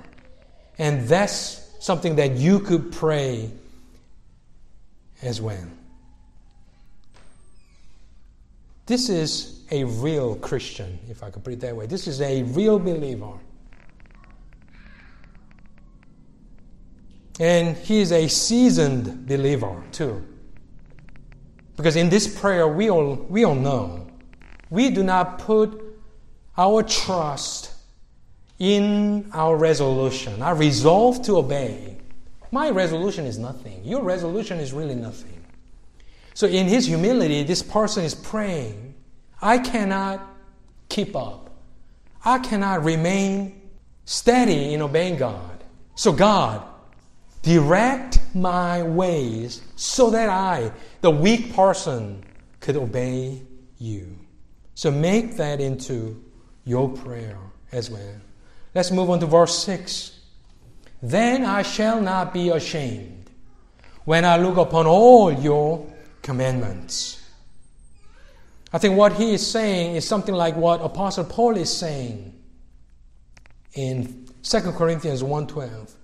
And 0.77 1.07
that's 1.07 1.63
something 1.79 2.15
that 2.17 2.33
you 2.33 2.59
could 2.59 2.91
pray 2.91 3.49
as 5.21 5.41
well. 5.41 5.67
This 8.85 9.09
is 9.09 9.63
a 9.69 9.83
real 9.83 10.35
Christian, 10.35 10.97
if 11.09 11.23
I 11.23 11.29
could 11.29 11.43
put 11.43 11.53
it 11.53 11.59
that 11.59 11.75
way. 11.75 11.87
This 11.87 12.07
is 12.07 12.21
a 12.21 12.43
real 12.43 12.79
believer. 12.79 13.33
And 17.39 17.77
he 17.77 17.99
is 17.99 18.11
a 18.11 18.27
seasoned 18.27 19.27
believer 19.27 19.83
too. 19.91 20.25
Because 21.75 21.95
in 21.95 22.09
this 22.09 22.39
prayer, 22.39 22.67
we 22.67 22.89
all, 22.89 23.15
we 23.29 23.45
all 23.45 23.55
know 23.55 24.07
we 24.69 24.89
do 24.89 25.03
not 25.03 25.39
put 25.39 25.81
our 26.57 26.83
trust 26.83 27.71
in 28.59 29.29
our 29.33 29.55
resolution, 29.55 30.41
our 30.41 30.55
resolve 30.55 31.21
to 31.23 31.37
obey. 31.37 31.97
My 32.51 32.69
resolution 32.69 33.25
is 33.25 33.37
nothing. 33.37 33.83
Your 33.85 34.01
resolution 34.01 34.59
is 34.59 34.73
really 34.73 34.95
nothing. 34.95 35.33
So, 36.33 36.47
in 36.47 36.67
his 36.67 36.87
humility, 36.87 37.43
this 37.43 37.61
person 37.61 38.03
is 38.03 38.15
praying, 38.15 38.95
I 39.41 39.57
cannot 39.57 40.21
keep 40.89 41.15
up. 41.15 41.49
I 42.23 42.39
cannot 42.39 42.83
remain 42.83 43.69
steady 44.05 44.73
in 44.73 44.81
obeying 44.81 45.17
God. 45.17 45.63
So, 45.95 46.11
God, 46.11 46.63
Direct 47.41 48.19
my 48.33 48.83
ways 48.83 49.61
so 49.75 50.09
that 50.09 50.29
I, 50.29 50.71
the 51.01 51.11
weak 51.11 51.53
person, 51.53 52.23
could 52.59 52.75
obey 52.75 53.41
you. 53.77 54.17
So 54.75 54.91
make 54.91 55.37
that 55.37 55.61
into 55.61 56.23
your 56.65 56.89
prayer 56.89 57.37
as 57.71 57.89
well. 57.89 58.15
Let's 58.75 58.91
move 58.91 59.09
on 59.09 59.19
to 59.21 59.25
verse 59.25 59.57
6. 59.63 60.19
Then 61.01 61.45
I 61.45 61.61
shall 61.61 62.01
not 62.01 62.33
be 62.33 62.49
ashamed 62.49 63.29
when 64.05 64.25
I 64.25 64.37
look 64.37 64.57
upon 64.57 64.85
all 64.85 65.31
your 65.31 65.85
commandments. 66.21 67.23
I 68.73 68.77
think 68.79 68.97
what 68.97 69.13
he 69.13 69.33
is 69.33 69.45
saying 69.49 69.95
is 69.95 70.07
something 70.07 70.35
like 70.35 70.55
what 70.55 70.81
Apostle 70.81 71.23
Paul 71.23 71.55
is 71.57 71.75
saying 71.75 72.33
in 73.73 74.27
2 74.43 74.59
Corinthians 74.73 75.23
1:12. 75.23 75.96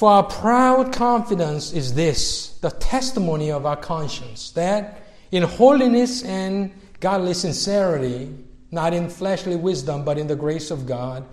For 0.00 0.10
our 0.10 0.22
proud 0.22 0.94
confidence 0.94 1.74
is 1.74 1.92
this 1.92 2.56
the 2.60 2.70
testimony 2.70 3.50
of 3.50 3.66
our 3.66 3.76
conscience, 3.76 4.50
that 4.52 5.02
in 5.30 5.42
holiness 5.42 6.24
and 6.24 6.72
godly 7.00 7.34
sincerity, 7.34 8.34
not 8.70 8.94
in 8.94 9.10
fleshly 9.10 9.56
wisdom, 9.56 10.02
but 10.02 10.16
in 10.16 10.26
the 10.26 10.34
grace 10.34 10.70
of 10.70 10.86
God, 10.86 11.26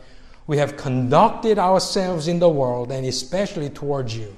we 0.47 0.57
have 0.57 0.75
conducted 0.75 1.57
ourselves 1.57 2.27
in 2.27 2.39
the 2.39 2.49
world 2.49 2.91
and 2.91 3.05
especially 3.05 3.69
towards 3.69 4.17
you. 4.17 4.35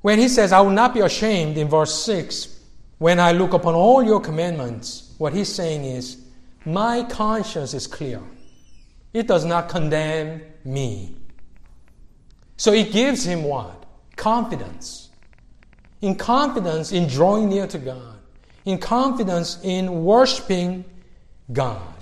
When 0.00 0.18
he 0.18 0.28
says, 0.28 0.50
I 0.50 0.62
will 0.62 0.70
not 0.70 0.94
be 0.94 1.00
ashamed 1.00 1.58
in 1.58 1.68
verse 1.68 1.92
6, 2.06 2.58
when 2.96 3.20
I 3.20 3.32
look 3.32 3.52
upon 3.52 3.74
all 3.74 4.02
your 4.02 4.22
commandments, 4.22 5.12
what 5.18 5.34
he's 5.34 5.54
saying 5.54 5.84
is, 5.84 6.24
my 6.64 7.02
conscience 7.02 7.74
is 7.74 7.86
clear. 7.86 8.22
It 9.12 9.26
does 9.26 9.44
not 9.44 9.68
condemn 9.68 10.40
me. 10.64 11.16
So 12.64 12.72
it 12.72 12.92
gives 12.92 13.24
him 13.26 13.44
what? 13.44 13.84
Confidence. 14.16 15.10
In 16.00 16.14
confidence 16.14 16.92
in 16.92 17.08
drawing 17.08 17.50
near 17.50 17.66
to 17.66 17.76
God. 17.76 18.16
In 18.64 18.78
confidence 18.78 19.58
in 19.62 20.02
worshiping 20.02 20.86
God. 21.52 21.94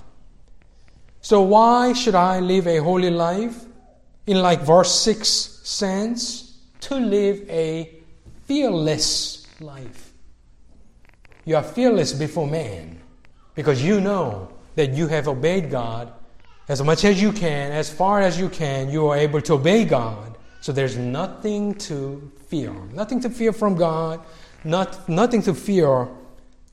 So 1.19 1.41
why 1.41 1.91
should 1.91 2.15
I 2.15 2.39
live 2.39 2.65
a 2.65 2.77
holy 2.77 3.09
life? 3.09 3.61
In 4.25 4.37
like 4.41 4.61
verse 4.61 4.97
6 5.01 5.27
sense, 5.27 6.57
to 6.79 6.95
live 6.95 7.43
a 7.49 7.99
fearless 8.45 9.45
life. 9.59 10.13
You 11.43 11.57
are 11.57 11.63
fearless 11.63 12.13
before 12.13 12.47
man 12.47 13.01
because 13.53 13.83
you 13.83 13.99
know 13.99 14.47
that 14.75 14.93
you 14.93 15.09
have 15.09 15.27
obeyed 15.27 15.69
God 15.69 16.13
as 16.69 16.81
much 16.81 17.03
as 17.03 17.21
you 17.21 17.33
can, 17.33 17.73
as 17.73 17.91
far 17.91 18.21
as 18.21 18.39
you 18.39 18.47
can, 18.47 18.89
you 18.89 19.07
are 19.07 19.17
able 19.17 19.41
to 19.41 19.55
obey 19.55 19.83
God 19.83 20.32
so 20.63 20.71
there's 20.71 20.95
nothing 20.95 21.75
to 21.75 22.31
fear. 22.47 22.71
Nothing 22.93 23.19
to 23.19 23.29
fear 23.29 23.51
from 23.51 23.75
God, 23.75 24.21
not, 24.63 25.09
nothing 25.09 25.41
to 25.41 25.53
fear 25.53 26.07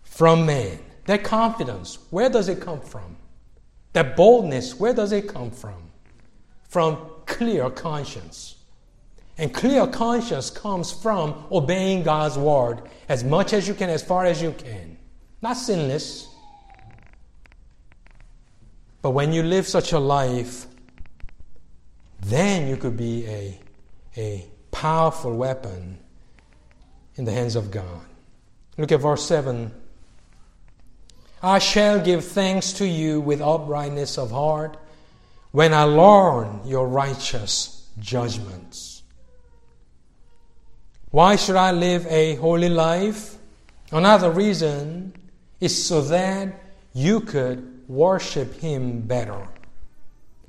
from 0.05 0.47
man. 0.47 0.79
That 1.07 1.25
confidence, 1.25 1.99
where 2.11 2.31
does 2.31 2.49
it 2.49 2.61
come 2.61 2.81
from? 2.81 3.17
That 3.95 4.15
boldness, 4.15 4.79
where 4.79 4.95
does 4.95 5.11
it 5.11 5.27
come 5.27 5.51
from? 5.51 5.91
From 6.69 6.99
clear 7.27 7.69
conscience. 7.69 8.55
And 9.37 9.53
clear 9.53 9.89
conscience 9.89 10.51
comes 10.51 10.93
from 10.93 11.45
obeying 11.51 12.05
God's 12.05 12.39
word 12.39 12.83
as 13.09 13.25
much 13.25 13.53
as 13.53 13.67
you 13.67 13.75
can, 13.75 13.91
as 13.91 14.05
far 14.05 14.25
as 14.25 14.41
you 14.41 14.53
can. 14.53 14.99
Not 15.43 15.55
sinless. 15.55 16.29
But 19.03 19.11
when 19.11 19.33
you 19.33 19.43
live 19.43 19.67
such 19.67 19.93
a 19.93 19.99
life, 19.99 20.69
then 22.21 22.69
you 22.69 22.77
could 22.77 22.97
be 22.97 23.27
a 23.27 23.59
a 24.17 24.47
powerful 24.71 25.37
weapon 25.37 25.99
in 27.17 27.25
the 27.25 27.33
hands 27.33 27.57
of 27.57 27.71
God. 27.71 28.01
Look 28.79 28.93
at 28.93 29.01
verse 29.01 29.25
7. 29.27 29.73
I 31.43 31.59
shall 31.59 32.01
give 32.01 32.25
thanks 32.25 32.73
to 32.75 32.87
you 32.87 33.21
with 33.21 33.41
uprightness 33.41 34.19
of 34.19 34.31
heart 34.31 34.77
when 35.53 35.73
I 35.73 35.85
learn 35.85 36.61
your 36.65 36.87
righteous 36.87 37.89
judgments. 37.99 39.03
Why 41.11 41.37
should 41.37 41.57
I 41.57 41.73
live 41.73 42.07
a 42.07 42.37
holy 42.37 42.69
life? 42.69 43.37
Another 43.91 44.31
reason 44.31 45.13
is 45.61 45.85
so 45.85 46.03
that 46.03 46.55
you 46.93 47.21
could 47.21 47.89
worship 47.89 48.55
Him 48.61 49.01
better. 49.01 49.49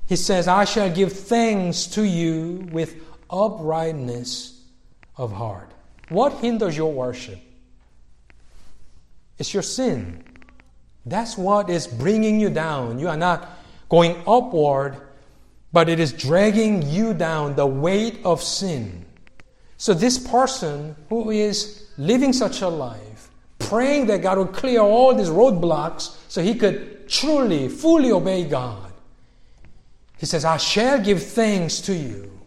He 0.08 0.15
says, 0.15 0.47
I 0.47 0.65
shall 0.65 0.91
give 0.91 1.13
thanks 1.13 1.88
to 1.88 2.04
you 2.04 2.67
with 2.71 2.95
uprightness 3.31 4.63
of 5.17 5.31
heart. 5.31 5.71
What 6.09 6.33
hinders 6.33 6.75
your 6.75 6.91
worship? 6.91 7.39
It's 9.37 9.53
your 9.53 9.63
sin. 9.63 10.23
That's 11.05 11.37
what 11.37 11.69
is 11.69 11.87
bringing 11.87 12.39
you 12.39 12.49
down. 12.49 12.99
You 12.99 13.07
are 13.07 13.17
not 13.17 13.49
going 13.89 14.21
upward 14.27 14.97
but 15.73 15.87
it 15.87 15.99
is 15.99 16.11
dragging 16.11 16.81
you 16.89 17.13
down 17.13 17.55
the 17.55 17.65
weight 17.65 18.19
of 18.25 18.41
sin. 18.41 19.05
So, 19.77 19.93
this 19.93 20.17
person 20.17 20.95
who 21.09 21.31
is 21.31 21.89
living 21.97 22.33
such 22.33 22.61
a 22.61 22.67
life, 22.67 23.29
praying 23.57 24.07
that 24.07 24.21
God 24.21 24.37
will 24.37 24.47
clear 24.47 24.81
all 24.81 25.15
these 25.15 25.29
roadblocks 25.29 26.17
so 26.27 26.41
he 26.41 26.55
could 26.55 27.09
truly, 27.09 27.67
fully 27.67 28.11
obey 28.11 28.43
God, 28.43 28.91
he 30.17 30.25
says, 30.25 30.45
I 30.45 30.57
shall 30.57 31.01
give 31.01 31.23
thanks 31.23 31.79
to 31.81 31.95
you. 31.95 32.40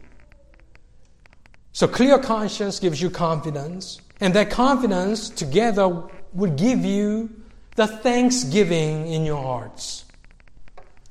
So, 1.75 1.87
clear 1.87 2.19
conscience 2.19 2.81
gives 2.81 3.03
you 3.03 3.11
confidence, 3.11 4.01
and 4.21 4.33
that 4.33 4.49
confidence 4.49 5.29
together 5.29 6.05
would 6.33 6.57
give 6.57 6.83
you 6.83 7.29
the 7.77 7.87
thanksgiving 7.87 9.07
in 9.09 9.27
your 9.27 9.43
hearts. 9.43 10.07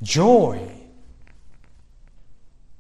Joy 0.02 0.84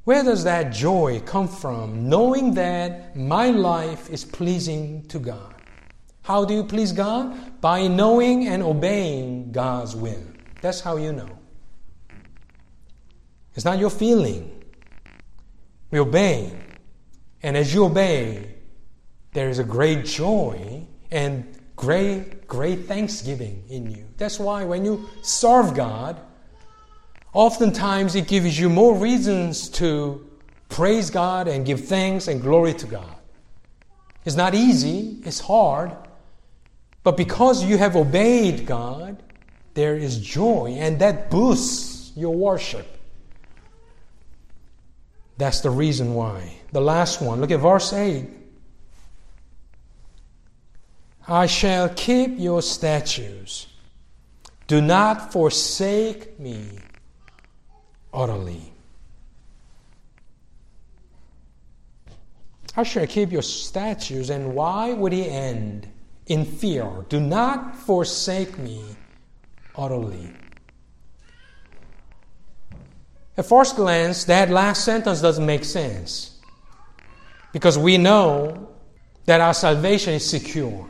where 0.03 0.23
does 0.23 0.43
that 0.43 0.73
joy 0.73 1.21
come 1.25 1.47
from? 1.47 2.09
Knowing 2.09 2.55
that 2.55 3.15
my 3.15 3.47
life 3.47 4.09
is 4.09 4.25
pleasing 4.25 5.03
to 5.07 5.17
God. 5.17 5.55
How 6.23 6.43
do 6.43 6.53
you 6.53 6.63
please 6.65 6.91
God? 6.91 7.61
By 7.61 7.87
knowing 7.87 8.47
and 8.47 8.61
obeying 8.61 9.53
God's 9.53 9.95
will. 9.95 10.23
That's 10.61 10.81
how 10.81 10.97
you 10.97 11.13
know. 11.13 11.29
It's 13.55 13.63
not 13.63 13.79
your 13.79 13.89
feeling. 13.89 14.63
We 15.91 15.99
obey. 15.99 16.51
And 17.43 17.55
as 17.55 17.73
you 17.73 17.85
obey, 17.85 18.55
there 19.33 19.49
is 19.49 19.59
a 19.59 19.63
great 19.63 20.05
joy 20.05 20.87
and 21.11 21.57
great, 21.75 22.47
great 22.47 22.85
thanksgiving 22.85 23.63
in 23.69 23.91
you. 23.91 24.05
That's 24.17 24.39
why 24.39 24.63
when 24.63 24.85
you 24.85 25.09
serve 25.21 25.75
God, 25.75 26.19
Oftentimes, 27.33 28.13
it 28.13 28.27
gives 28.27 28.59
you 28.59 28.69
more 28.69 28.95
reasons 28.95 29.67
to 29.69 30.29
praise 30.69 31.09
God 31.09 31.47
and 31.47 31.65
give 31.65 31.85
thanks 31.85 32.27
and 32.27 32.39
glory 32.39 32.75
to 32.75 32.85
God. 32.85 33.15
It's 34.23 34.35
not 34.35 34.53
easy, 34.53 35.17
it's 35.25 35.39
hard, 35.39 35.91
but 37.01 37.17
because 37.17 37.63
you 37.63 37.77
have 37.77 37.95
obeyed 37.95 38.65
God, 38.67 39.21
there 39.73 39.95
is 39.95 40.19
joy, 40.19 40.75
and 40.77 40.99
that 40.99 41.31
boosts 41.31 42.15
your 42.15 42.35
worship. 42.35 42.87
That's 45.43 45.59
the 45.59 45.71
reason 45.71 46.13
why. 46.13 46.53
The 46.71 46.79
last 46.79 47.21
one, 47.21 47.41
look 47.41 47.51
at 47.51 47.59
verse 47.59 47.91
8. 47.91 48.29
I 51.27 51.47
shall 51.47 51.89
keep 51.89 52.39
your 52.39 52.61
statutes. 52.61 53.67
Do 54.67 54.79
not 54.79 55.33
forsake 55.33 56.39
me 56.39 56.69
utterly. 58.13 58.71
I 62.77 62.83
shall 62.83 63.05
keep 63.05 63.33
your 63.33 63.41
statutes, 63.41 64.29
and 64.29 64.55
why 64.55 64.93
would 64.93 65.11
he 65.11 65.27
end 65.29 65.89
in 66.27 66.45
fear? 66.45 66.89
Do 67.09 67.19
not 67.19 67.75
forsake 67.75 68.57
me 68.59 68.81
utterly. 69.75 70.31
At 73.35 73.45
first 73.45 73.75
glance, 73.75 74.25
that 74.25 74.49
last 74.49 74.83
sentence 74.83 75.21
doesn't 75.21 75.45
make 75.45 75.63
sense 75.63 76.39
because 77.51 77.77
we 77.77 77.97
know 77.97 78.69
that 79.25 79.41
our 79.41 79.53
salvation 79.53 80.13
is 80.13 80.29
secure. 80.29 80.87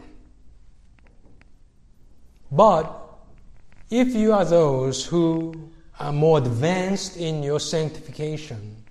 But 2.51 2.91
if 3.89 4.13
you 4.13 4.33
are 4.33 4.45
those 4.45 5.05
who 5.05 5.71
are 5.99 6.11
more 6.11 6.39
advanced 6.39 7.17
in 7.17 7.43
your 7.43 7.59
sanctification, 7.59 8.83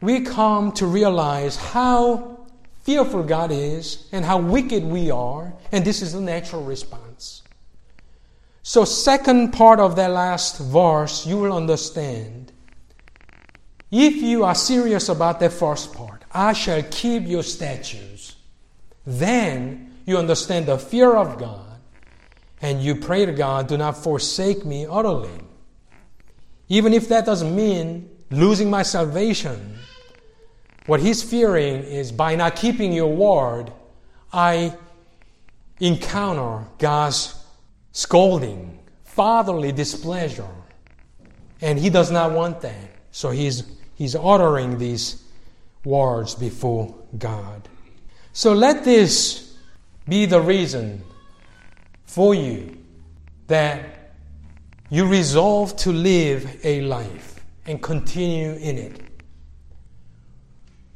we 0.00 0.20
come 0.20 0.72
to 0.72 0.86
realize 0.86 1.56
how 1.56 2.46
fearful 2.82 3.22
God 3.22 3.50
is 3.50 4.08
and 4.12 4.24
how 4.24 4.38
wicked 4.38 4.84
we 4.84 5.10
are, 5.10 5.52
and 5.72 5.84
this 5.84 6.02
is 6.02 6.12
the 6.12 6.20
natural 6.20 6.62
response. 6.62 7.03
So, 8.66 8.86
second 8.86 9.52
part 9.52 9.78
of 9.78 9.94
that 9.96 10.10
last 10.10 10.58
verse, 10.58 11.26
you 11.26 11.36
will 11.36 11.54
understand. 11.54 12.50
If 13.90 14.16
you 14.16 14.42
are 14.44 14.54
serious 14.54 15.10
about 15.10 15.38
that 15.40 15.52
first 15.52 15.92
part, 15.92 16.24
I 16.32 16.54
shall 16.54 16.82
keep 16.84 17.26
your 17.26 17.42
statutes, 17.42 18.36
then 19.04 19.98
you 20.06 20.16
understand 20.16 20.64
the 20.64 20.78
fear 20.78 21.14
of 21.14 21.38
God 21.38 21.78
and 22.62 22.80
you 22.80 22.94
pray 22.94 23.26
to 23.26 23.32
God, 23.32 23.68
do 23.68 23.76
not 23.76 23.98
forsake 23.98 24.64
me 24.64 24.86
utterly. 24.86 25.38
Even 26.70 26.94
if 26.94 27.06
that 27.10 27.26
doesn't 27.26 27.54
mean 27.54 28.08
losing 28.30 28.70
my 28.70 28.82
salvation, 28.82 29.78
what 30.86 31.00
he's 31.00 31.22
fearing 31.22 31.82
is 31.82 32.10
by 32.10 32.34
not 32.34 32.56
keeping 32.56 32.94
your 32.94 33.14
word, 33.14 33.70
I 34.32 34.74
encounter 35.80 36.66
God's 36.78 37.43
scolding, 37.94 38.78
fatherly 39.04 39.72
displeasure. 39.72 40.50
And 41.62 41.78
he 41.78 41.88
does 41.88 42.10
not 42.10 42.32
want 42.32 42.60
that. 42.60 42.90
So 43.12 43.30
he's, 43.30 43.62
he's 43.94 44.14
uttering 44.14 44.76
these 44.76 45.22
words 45.84 46.34
before 46.34 46.94
God. 47.16 47.66
So 48.32 48.52
let 48.52 48.84
this 48.84 49.56
be 50.06 50.26
the 50.26 50.40
reason 50.40 51.02
for 52.04 52.34
you 52.34 52.76
that 53.46 54.14
you 54.90 55.06
resolve 55.06 55.76
to 55.76 55.92
live 55.92 56.60
a 56.64 56.80
life 56.82 57.40
and 57.64 57.80
continue 57.80 58.54
in 58.54 58.76
it. 58.76 59.00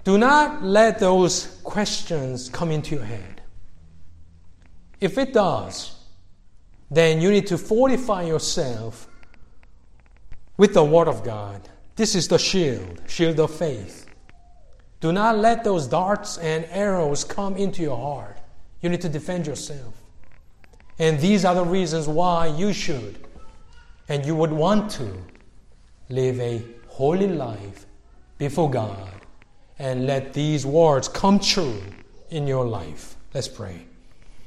Do 0.02 0.18
not 0.18 0.64
let 0.64 0.98
those 0.98 1.60
questions 1.62 2.48
come 2.48 2.72
into 2.72 2.96
your 2.96 3.04
head. 3.04 3.40
If 5.00 5.16
it 5.16 5.32
does, 5.32 5.97
then 6.90 7.20
you 7.20 7.30
need 7.30 7.46
to 7.48 7.58
fortify 7.58 8.22
yourself 8.22 9.08
with 10.56 10.74
the 10.74 10.84
Word 10.84 11.08
of 11.08 11.22
God. 11.22 11.68
This 11.96 12.14
is 12.14 12.28
the 12.28 12.38
shield, 12.38 13.02
shield 13.06 13.38
of 13.40 13.54
faith. 13.54 14.06
Do 15.00 15.12
not 15.12 15.38
let 15.38 15.64
those 15.64 15.86
darts 15.86 16.38
and 16.38 16.64
arrows 16.70 17.24
come 17.24 17.56
into 17.56 17.82
your 17.82 17.96
heart. 17.96 18.38
You 18.80 18.88
need 18.88 19.00
to 19.02 19.08
defend 19.08 19.46
yourself. 19.46 19.94
And 20.98 21.18
these 21.20 21.44
are 21.44 21.54
the 21.54 21.64
reasons 21.64 22.08
why 22.08 22.46
you 22.46 22.72
should 22.72 23.26
and 24.08 24.24
you 24.24 24.34
would 24.34 24.52
want 24.52 24.90
to 24.92 25.16
live 26.08 26.40
a 26.40 26.64
holy 26.88 27.28
life 27.28 27.86
before 28.38 28.70
God 28.70 29.12
and 29.78 30.06
let 30.06 30.32
these 30.32 30.66
words 30.66 31.06
come 31.08 31.38
true 31.38 31.80
in 32.30 32.46
your 32.46 32.64
life. 32.64 33.16
Let's 33.34 33.48
pray. 33.48 33.87